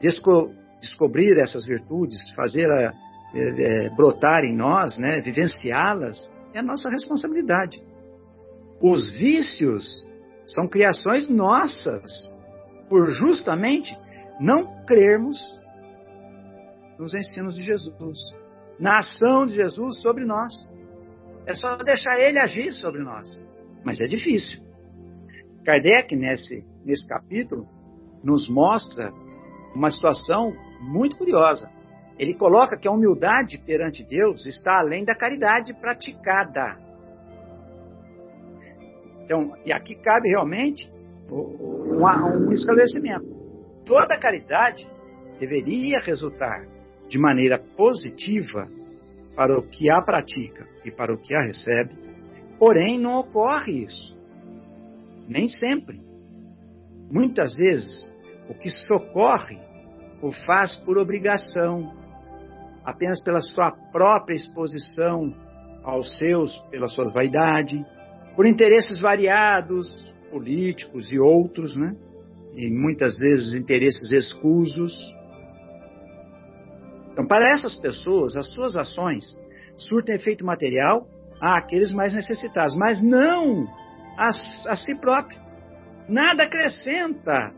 [0.01, 2.93] Desco descobrir essas virtudes, fazer a,
[3.33, 7.81] é, é, brotar em nós, né, vivenciá-las, é a nossa responsabilidade.
[8.87, 10.07] Os vícios
[10.47, 12.05] são criações nossas,
[12.87, 13.99] por justamente
[14.39, 15.39] não crermos
[16.99, 18.19] nos ensinos de Jesus,
[18.79, 20.53] na ação de Jesus sobre nós.
[21.47, 23.27] É só deixar ele agir sobre nós.
[23.83, 24.63] Mas é difícil.
[25.65, 27.67] Kardec, nesse, nesse capítulo,
[28.23, 29.11] nos mostra
[29.75, 31.71] uma situação muito curiosa.
[32.19, 36.84] Ele coloca que a humildade perante Deus está além da caridade praticada.
[39.25, 40.91] Então, e aqui cabe realmente
[41.31, 43.27] um, um esclarecimento.
[43.87, 44.87] Toda caridade
[45.41, 46.67] deveria resultar
[47.09, 48.69] de maneira positiva
[49.35, 51.95] para o que a pratica e para o que a recebe,
[52.59, 54.19] porém não ocorre isso.
[55.27, 56.01] Nem sempre.
[57.11, 58.17] Muitas vezes,
[58.49, 59.59] o que socorre
[60.23, 61.93] o faz por obrigação,
[62.85, 65.35] apenas pela sua própria exposição
[65.83, 67.85] aos seus pela sua vaidade,
[68.35, 71.95] por interesses variados, políticos e outros, né?
[72.55, 74.93] E muitas vezes interesses escusos.
[77.13, 79.25] Então, para essas pessoas, as suas ações
[79.77, 81.07] surtem efeito material
[81.41, 83.67] àqueles mais necessitados, mas não
[84.17, 85.39] a, a si próprio.
[86.09, 87.53] Nada acrescenta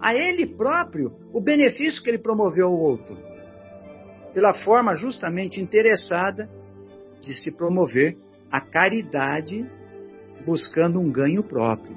[0.00, 3.16] a ele próprio o benefício que ele promoveu ao outro,
[4.34, 6.48] pela forma justamente interessada
[7.20, 8.16] de se promover
[8.50, 9.64] a caridade
[10.44, 11.96] buscando um ganho próprio.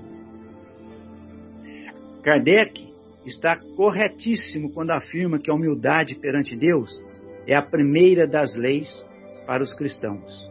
[2.24, 2.94] Kardec
[3.26, 7.00] está corretíssimo quando afirma que a humildade perante Deus
[7.48, 9.08] é a primeira das leis
[9.46, 10.50] para os cristãos.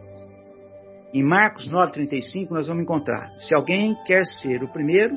[1.13, 5.15] Em Marcos 9,35 nós vamos encontrar: se alguém quer ser o primeiro,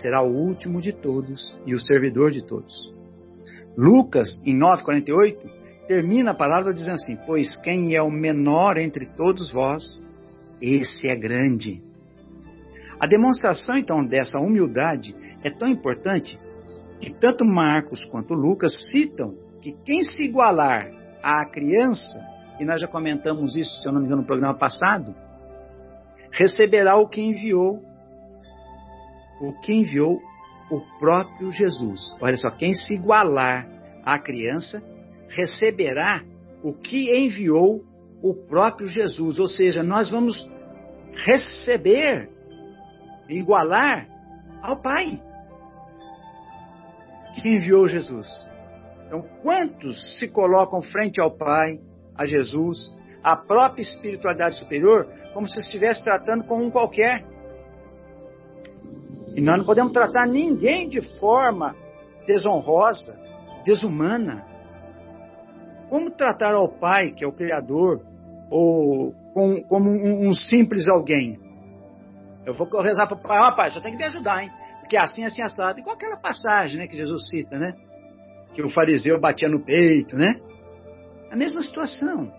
[0.00, 2.72] será o último de todos e o servidor de todos.
[3.76, 9.50] Lucas, em 9,48, termina a palavra dizendo assim: Pois quem é o menor entre todos
[9.50, 10.02] vós,
[10.60, 11.82] esse é grande.
[13.02, 16.38] A demonstração, então, dessa humildade é tão importante
[17.00, 20.88] que tanto Marcos quanto Lucas citam que quem se igualar
[21.20, 22.24] à criança,
[22.60, 25.12] e nós já comentamos isso, se eu não me engano, no programa passado,
[26.30, 27.82] receberá o que enviou
[29.40, 30.20] o que enviou
[30.70, 32.14] o próprio Jesus.
[32.20, 33.66] Olha só, quem se igualar
[34.04, 34.80] à criança
[35.28, 36.22] receberá
[36.62, 37.82] o que enviou
[38.22, 39.40] o próprio Jesus.
[39.40, 40.48] Ou seja, nós vamos
[41.26, 42.30] receber,
[43.38, 44.06] igualar
[44.62, 45.20] ao Pai
[47.34, 48.28] que enviou Jesus.
[49.06, 51.80] Então, quantos se colocam frente ao Pai,
[52.14, 57.24] a Jesus, à própria espiritualidade superior, como se estivesse tratando com um qualquer?
[59.34, 61.74] E nós não podemos tratar ninguém de forma
[62.26, 63.18] desonrosa,
[63.64, 64.44] desumana.
[65.88, 68.02] Como tratar ao Pai, que é o Criador,
[68.50, 71.38] ou com, como um, um, simples alguém?
[72.44, 74.50] Eu vou rezar para o Pai, ó Pai, só tem que me ajudar, hein?
[74.80, 75.78] Porque assim, assim, assado.
[75.78, 77.74] Igual aquela passagem né, que Jesus cita, né?
[78.52, 80.40] Que o fariseu batia no peito, né?
[81.30, 82.30] A mesma situação.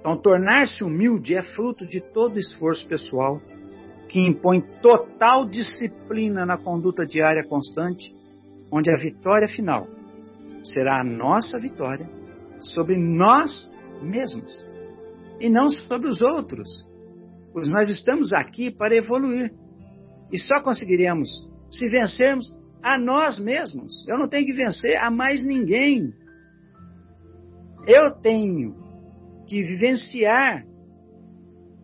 [0.00, 3.40] Então, tornar-se humilde é fruto de todo esforço pessoal
[4.08, 8.12] que impõe total disciplina na conduta diária constante,
[8.70, 9.86] onde a vitória final
[10.62, 12.08] será a nossa vitória
[12.58, 14.66] sobre nós mesmos
[15.40, 16.68] e não sobre os outros.
[17.52, 19.52] Pois nós estamos aqui para evoluir
[20.32, 21.28] e só conseguiremos
[21.70, 22.46] se vencermos
[22.82, 24.06] a nós mesmos.
[24.08, 26.12] Eu não tenho que vencer a mais ninguém.
[27.86, 28.74] Eu tenho
[29.46, 30.64] que vivenciar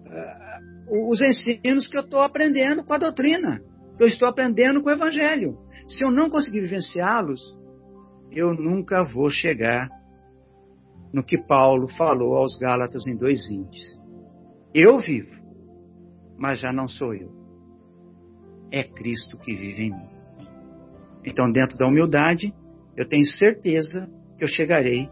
[0.07, 3.61] uh, os ensinos que eu estou aprendendo com a doutrina,
[3.97, 5.59] que eu estou aprendendo com o Evangelho.
[5.87, 7.41] Se eu não conseguir vivenciá-los,
[8.33, 9.89] eu nunca vou chegar
[11.13, 13.69] no que Paulo falou aos Gálatas em 2,20.
[14.75, 15.38] Eu vivo,
[16.39, 17.31] mas já não sou eu.
[18.71, 20.09] É Cristo que vive em mim.
[21.25, 22.55] Então, dentro da humildade,
[22.97, 25.09] eu tenho certeza que eu chegarei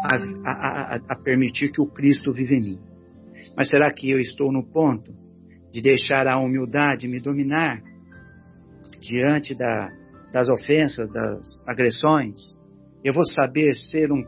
[0.00, 2.80] a, a, a, a permitir que o Cristo vive em mim.
[3.56, 5.12] Mas será que eu estou no ponto
[5.72, 7.82] de deixar a humildade me dominar
[9.00, 9.90] diante da,
[10.32, 12.56] das ofensas, das agressões?
[13.02, 14.24] Eu vou saber ser um,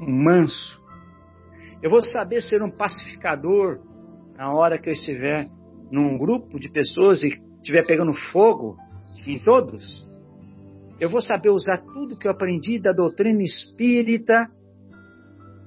[0.00, 0.82] um manso?
[1.82, 3.80] Eu vou saber ser um pacificador
[4.36, 5.48] na hora que eu estiver
[5.90, 8.76] num grupo de pessoas e estiver pegando fogo
[9.26, 10.04] em todos?
[11.00, 14.48] Eu vou saber usar tudo que eu aprendi da doutrina espírita,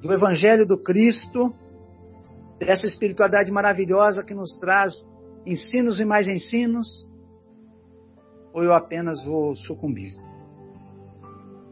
[0.01, 1.53] do Evangelho do Cristo,
[2.59, 4.93] dessa espiritualidade maravilhosa que nos traz
[5.45, 7.07] ensinos e mais ensinos,
[8.53, 10.13] ou eu apenas vou sucumbir?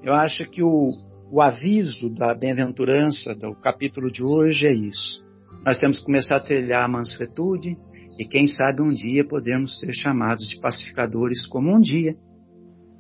[0.03, 0.91] Eu acho que o,
[1.31, 5.24] o aviso da bem-aventurança do capítulo de hoje é isso.
[5.65, 7.75] Nós temos que começar a trilhar a mansuetude
[8.19, 12.15] e, quem sabe, um dia podemos ser chamados de pacificadores, como um dia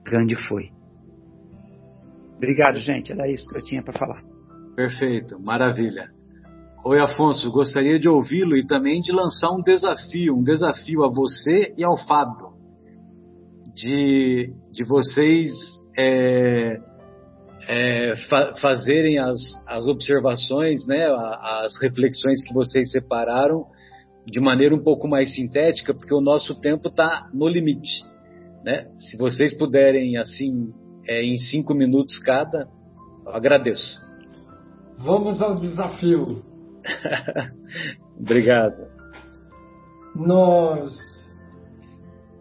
[0.03, 0.71] grande foi.
[2.37, 3.11] Obrigado, gente.
[3.11, 4.21] Era isso que eu tinha para falar.
[4.75, 6.09] Perfeito, maravilha.
[6.83, 11.73] Oi, Afonso, gostaria de ouvi-lo e também de lançar um desafio, um desafio a você
[11.77, 12.53] e ao Fábio,
[13.73, 15.51] de, de vocês
[15.97, 16.77] é,
[17.67, 19.37] é, fa fazerem as,
[19.67, 21.07] as observações, né,
[21.41, 23.65] as reflexões que vocês separaram
[24.25, 28.03] de maneira um pouco mais sintética, porque o nosso tempo está no limite.
[28.63, 28.87] Né?
[28.97, 30.73] Se vocês puderem, assim,
[31.07, 32.67] é, em cinco minutos cada,
[33.25, 34.01] eu agradeço.
[34.97, 36.43] Vamos ao desafio.
[38.19, 38.87] Obrigado.
[40.15, 40.97] Nós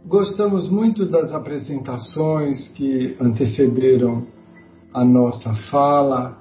[0.06, 4.26] gostamos muito das apresentações que antecederam
[4.94, 6.38] a nossa fala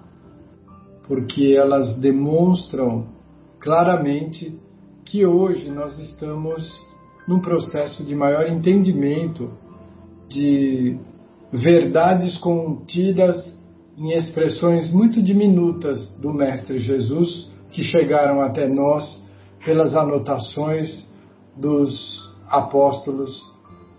[1.07, 3.07] porque elas demonstram
[3.59, 4.59] claramente
[5.03, 6.71] que hoje nós estamos
[7.27, 9.51] num processo de maior entendimento
[10.29, 10.97] de
[11.51, 13.43] verdades contidas
[13.97, 19.23] em expressões muito diminutas do Mestre Jesus que chegaram até nós
[19.65, 21.11] pelas anotações
[21.55, 23.41] dos apóstolos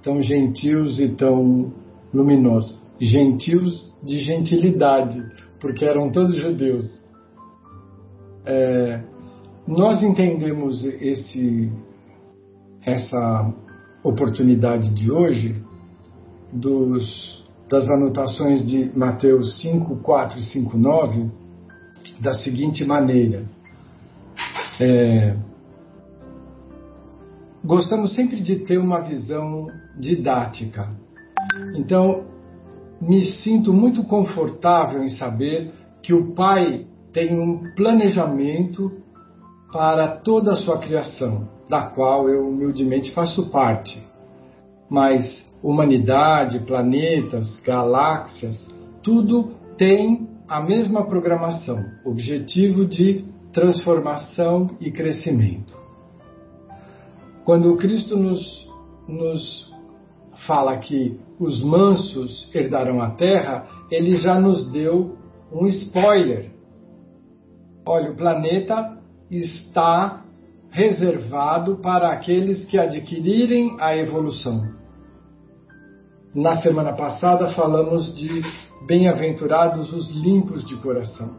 [0.03, 1.73] tão gentios e tão
[2.13, 2.84] luminosos.
[3.01, 5.23] Gentios de gentilidade,
[5.61, 6.99] porque eram todos judeus.
[8.47, 9.03] É,
[9.67, 11.73] nós entendemos esse,
[12.85, 13.53] essa
[14.03, 15.63] oportunidade de hoje
[16.53, 21.31] dos, das anotações de Mateus 5, 4 e 5, 9
[22.21, 23.45] da seguinte maneira.
[24.81, 25.37] É,
[27.65, 29.67] gostamos sempre de ter uma visão
[29.99, 30.91] didática.
[31.75, 32.34] Então,
[33.01, 35.73] me sinto muito confortável em saber
[36.03, 38.91] que o Pai tem um planejamento
[39.73, 44.03] para toda a sua criação, da qual eu humildemente faço parte.
[44.89, 48.69] Mas humanidade, planetas, galáxias,
[49.03, 55.75] tudo tem a mesma programação, objetivo de transformação e crescimento.
[57.45, 58.69] Quando Cristo nos,
[59.09, 59.74] nos
[60.47, 65.17] fala que os mansos herdarão a terra, ele já nos deu
[65.53, 66.51] um spoiler.
[67.87, 68.99] Olha, o planeta
[69.31, 70.25] está
[70.71, 74.75] reservado para aqueles que adquirirem a evolução.
[76.35, 78.43] Na semana passada falamos de
[78.87, 81.31] bem-aventurados os limpos de coração.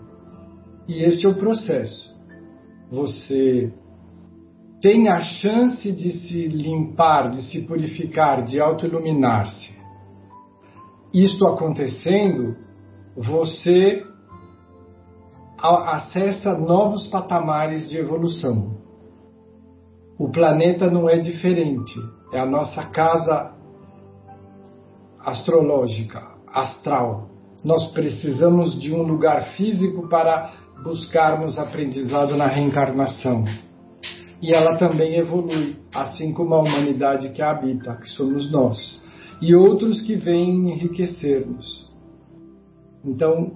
[0.87, 2.15] E este é o processo.
[2.89, 3.73] Você
[4.85, 9.75] tem a chance de se limpar, de se purificar, de auto-iluminar-se.
[11.11, 12.55] Isto acontecendo,
[13.17, 14.05] você
[15.57, 18.77] acessa novos patamares de evolução.
[20.19, 21.99] O planeta não é diferente,
[22.31, 23.55] é a nossa casa
[25.19, 27.27] astrológica, astral.
[27.63, 33.45] Nós precisamos de um lugar físico para buscarmos aprendizado na reencarnação
[34.45, 38.77] e ela também evolui, assim como a humanidade que a habita, que somos nós,
[39.41, 41.91] e outros que vêm enriquecer-nos.
[43.03, 43.53] Então,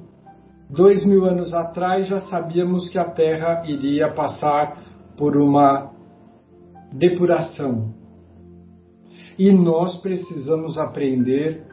[0.68, 4.84] dois mil anos atrás já sabíamos que a Terra iria passar
[5.16, 5.92] por uma
[6.92, 7.94] depuração.
[9.38, 11.68] E nós precisamos aprender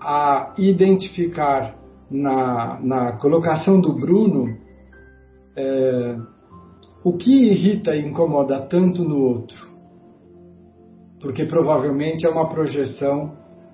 [0.00, 1.76] a identificar
[2.10, 4.56] na, na colocação do Bruno.
[5.54, 6.16] É,
[7.04, 9.74] o que irrita e incomoda tanto no outro?
[11.20, 13.32] Porque provavelmente é uma projeção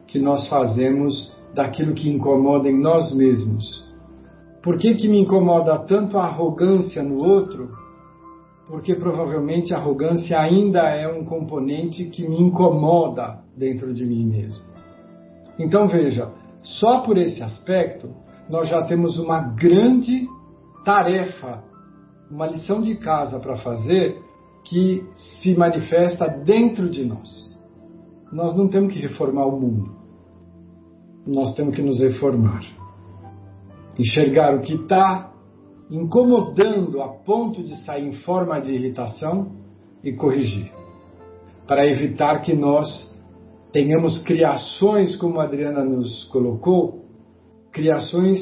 [0.08, 3.88] que nós fazemos daquilo que incomoda em nós mesmos.
[4.60, 7.70] Por que, que me incomoda tanto a arrogância no outro?
[8.66, 14.68] Porque provavelmente a arrogância ainda é um componente que me incomoda dentro de mim mesmo.
[15.56, 18.10] Então veja, só por esse aspecto
[18.48, 20.26] nós já temos uma grande
[20.84, 21.69] tarefa
[22.30, 24.22] uma lição de casa para fazer
[24.64, 25.04] que
[25.40, 27.50] se manifesta dentro de nós.
[28.32, 29.90] Nós não temos que reformar o mundo.
[31.26, 32.62] Nós temos que nos reformar.
[33.98, 35.32] Enxergar o que está
[35.90, 39.56] incomodando a ponto de sair em forma de irritação
[40.04, 40.72] e corrigir.
[41.66, 42.86] Para evitar que nós
[43.72, 47.04] tenhamos criações, como a Adriana nos colocou,
[47.72, 48.38] criações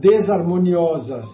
[0.00, 1.26] desarmoniosas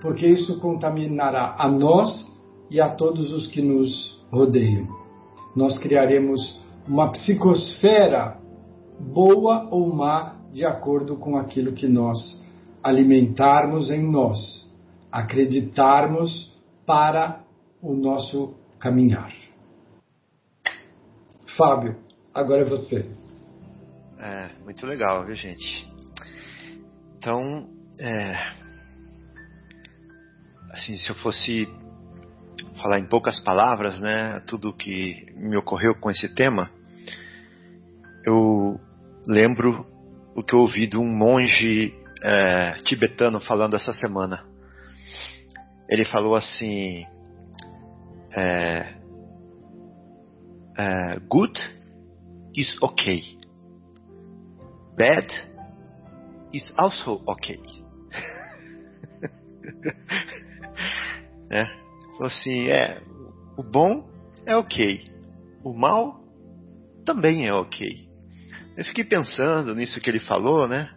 [0.00, 2.30] porque isso contaminará a nós
[2.70, 4.86] e a todos os que nos rodeiam.
[5.54, 8.38] Nós criaremos uma psicosfera
[8.98, 12.44] boa ou má de acordo com aquilo que nós
[12.82, 14.38] alimentarmos em nós,
[15.10, 16.54] acreditarmos
[16.86, 17.40] para
[17.82, 19.32] o nosso caminhar.
[21.56, 21.96] Fábio,
[22.32, 23.10] agora é você.
[24.18, 25.90] É, muito legal, viu, gente?
[27.18, 27.40] Então,
[27.98, 28.65] é,
[30.76, 31.66] assim, se eu fosse
[32.82, 36.70] falar em poucas palavras, né, tudo que me ocorreu com esse tema,
[38.24, 38.78] eu
[39.26, 39.86] lembro
[40.34, 44.44] o que eu ouvi de um monge é, tibetano falando essa semana.
[45.88, 47.06] Ele falou assim:
[48.36, 48.94] é,
[50.76, 51.58] é, good
[52.54, 53.22] is okay,
[54.94, 55.26] bad
[56.52, 57.62] is also okay.
[61.50, 61.64] Né?
[62.12, 63.02] Falou assim: é,
[63.56, 64.08] o bom
[64.44, 65.04] é ok,
[65.64, 66.20] o mal
[67.04, 68.06] também é ok.
[68.76, 70.90] Eu fiquei pensando nisso que ele falou, né?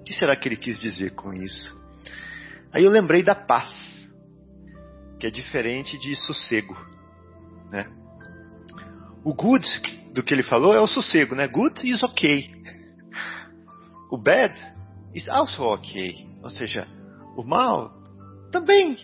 [0.00, 1.78] O que será que ele quis dizer com isso?
[2.72, 3.72] Aí eu lembrei da paz,
[5.18, 6.76] que é diferente de sossego,
[7.70, 7.86] né?
[9.22, 9.66] O good
[10.12, 11.46] do que ele falou é o sossego, né?
[11.46, 12.50] Good is okay.
[14.10, 14.54] O bad
[15.14, 16.26] is also okay.
[16.42, 16.88] Ou seja,
[17.36, 17.92] o mal
[18.50, 18.96] também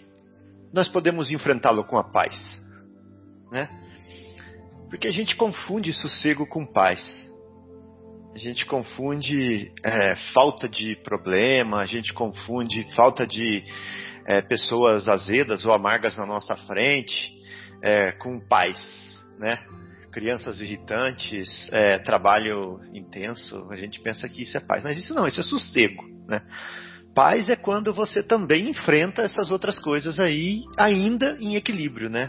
[0.77, 2.37] nós podemos enfrentá-lo com a paz,
[3.51, 3.67] né?
[4.91, 7.01] Porque a gente confunde sossego com paz.
[8.35, 13.65] A gente confunde é, falta de problema, a gente confunde falta de
[14.27, 17.33] é, pessoas azedas ou amargas na nossa frente
[17.83, 18.77] é, com paz,
[19.39, 19.59] né?
[20.13, 25.27] Crianças irritantes, é, trabalho intenso, a gente pensa que isso é paz, mas isso não,
[25.27, 26.43] isso é sossego, né?
[27.17, 32.29] Paz é quando você também enfrenta essas outras coisas aí, ainda em equilíbrio, né?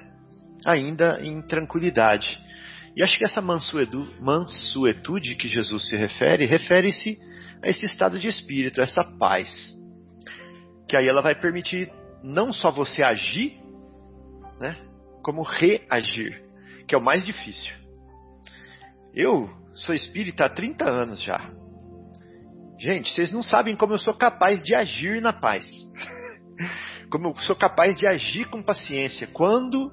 [0.66, 2.40] Ainda em tranquilidade.
[2.96, 7.20] E acho que essa mansuetude que Jesus se refere, refere-se
[7.62, 9.76] a esse estado de espírito, essa paz.
[10.88, 11.92] Que aí ela vai permitir
[12.24, 13.60] não só você agir,
[14.58, 14.78] né,
[15.22, 16.42] como reagir,
[16.88, 17.74] que é o mais difícil.
[19.14, 21.52] Eu sou espírita há 30 anos já.
[22.80, 25.66] Gente, vocês não sabem como eu sou capaz de agir na paz.
[27.10, 29.28] como eu sou capaz de agir com paciência.
[29.28, 29.92] Quando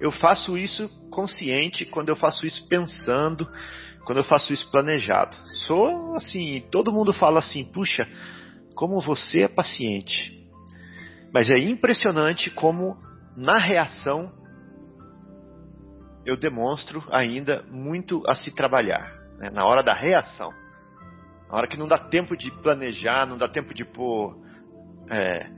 [0.00, 3.48] eu faço isso consciente, quando eu faço isso pensando,
[4.04, 5.36] quando eu faço isso planejado.
[5.66, 8.06] Sou assim, todo mundo fala assim, puxa,
[8.74, 10.36] como você é paciente.
[11.32, 12.96] Mas é impressionante como
[13.36, 14.32] na reação
[16.24, 19.48] eu demonstro ainda muito a se trabalhar, né?
[19.50, 20.50] na hora da reação.
[21.48, 24.36] Na hora que não dá tempo de planejar, não dá tempo de pôr
[25.10, 25.48] é,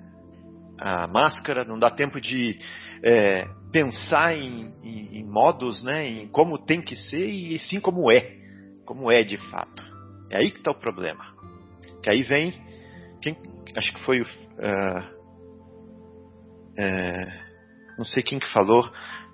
[0.79, 2.59] a máscara, não dá tempo de
[3.03, 8.11] é, pensar em, em, em, modos, né, em como tem que ser e sim como
[8.13, 8.37] é,
[8.85, 9.83] como é de fato.
[10.31, 11.25] É aí que está o problema.
[12.03, 12.53] Que aí vem,
[13.23, 13.37] quem,
[13.77, 14.27] acho que foi, uh,
[16.79, 17.49] é,
[17.97, 18.89] não sei quem que falou,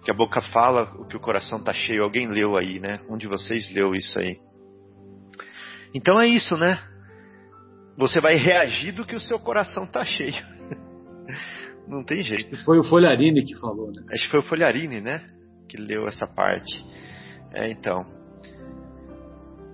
[0.04, 2.04] que a boca fala o que o coração está cheio.
[2.04, 3.00] Alguém leu aí, né?
[3.08, 4.38] Um de vocês leu isso aí.
[5.94, 6.78] Então é isso, né?
[7.96, 10.44] Você vai reagir do que o seu coração está cheio.
[11.86, 12.56] Não tem jeito.
[12.64, 14.02] Foi o Folharini que falou, né?
[14.12, 15.24] Acho que foi o Folharini, né?
[15.68, 16.84] Que leu essa parte.
[17.52, 18.04] É, então.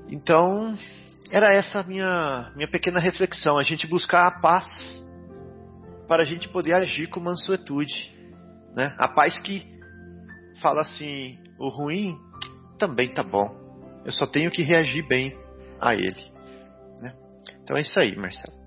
[0.09, 0.77] Então,
[1.31, 3.59] era essa a minha, minha pequena reflexão.
[3.59, 4.67] A gente buscar a paz
[6.07, 8.13] para a gente poder agir com mansuetude.
[8.75, 8.95] Né?
[8.99, 9.65] A paz que
[10.61, 12.19] fala assim: o ruim
[12.79, 13.49] também tá bom.
[14.05, 15.35] Eu só tenho que reagir bem
[15.81, 16.31] a ele.
[17.01, 17.15] Né?
[17.63, 18.61] Então é isso aí, Marcelo.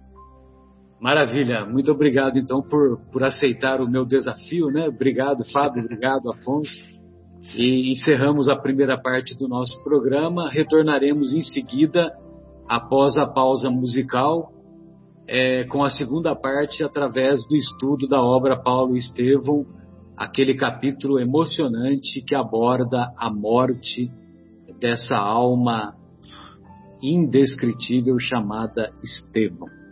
[0.99, 4.87] Maravilha, muito obrigado então por, por aceitar o meu desafio, né?
[4.87, 6.81] Obrigado, Fábio, obrigado, Afonso.
[7.57, 10.49] E encerramos a primeira parte do nosso programa.
[10.49, 12.09] Retornaremos em seguida,
[12.69, 14.49] após a pausa musical,
[15.27, 19.65] é, com a segunda parte através do estudo da obra Paulo Estevão,
[20.15, 24.09] aquele capítulo emocionante que aborda a morte
[24.79, 25.93] dessa alma
[27.03, 29.82] indescritível chamada Estevão.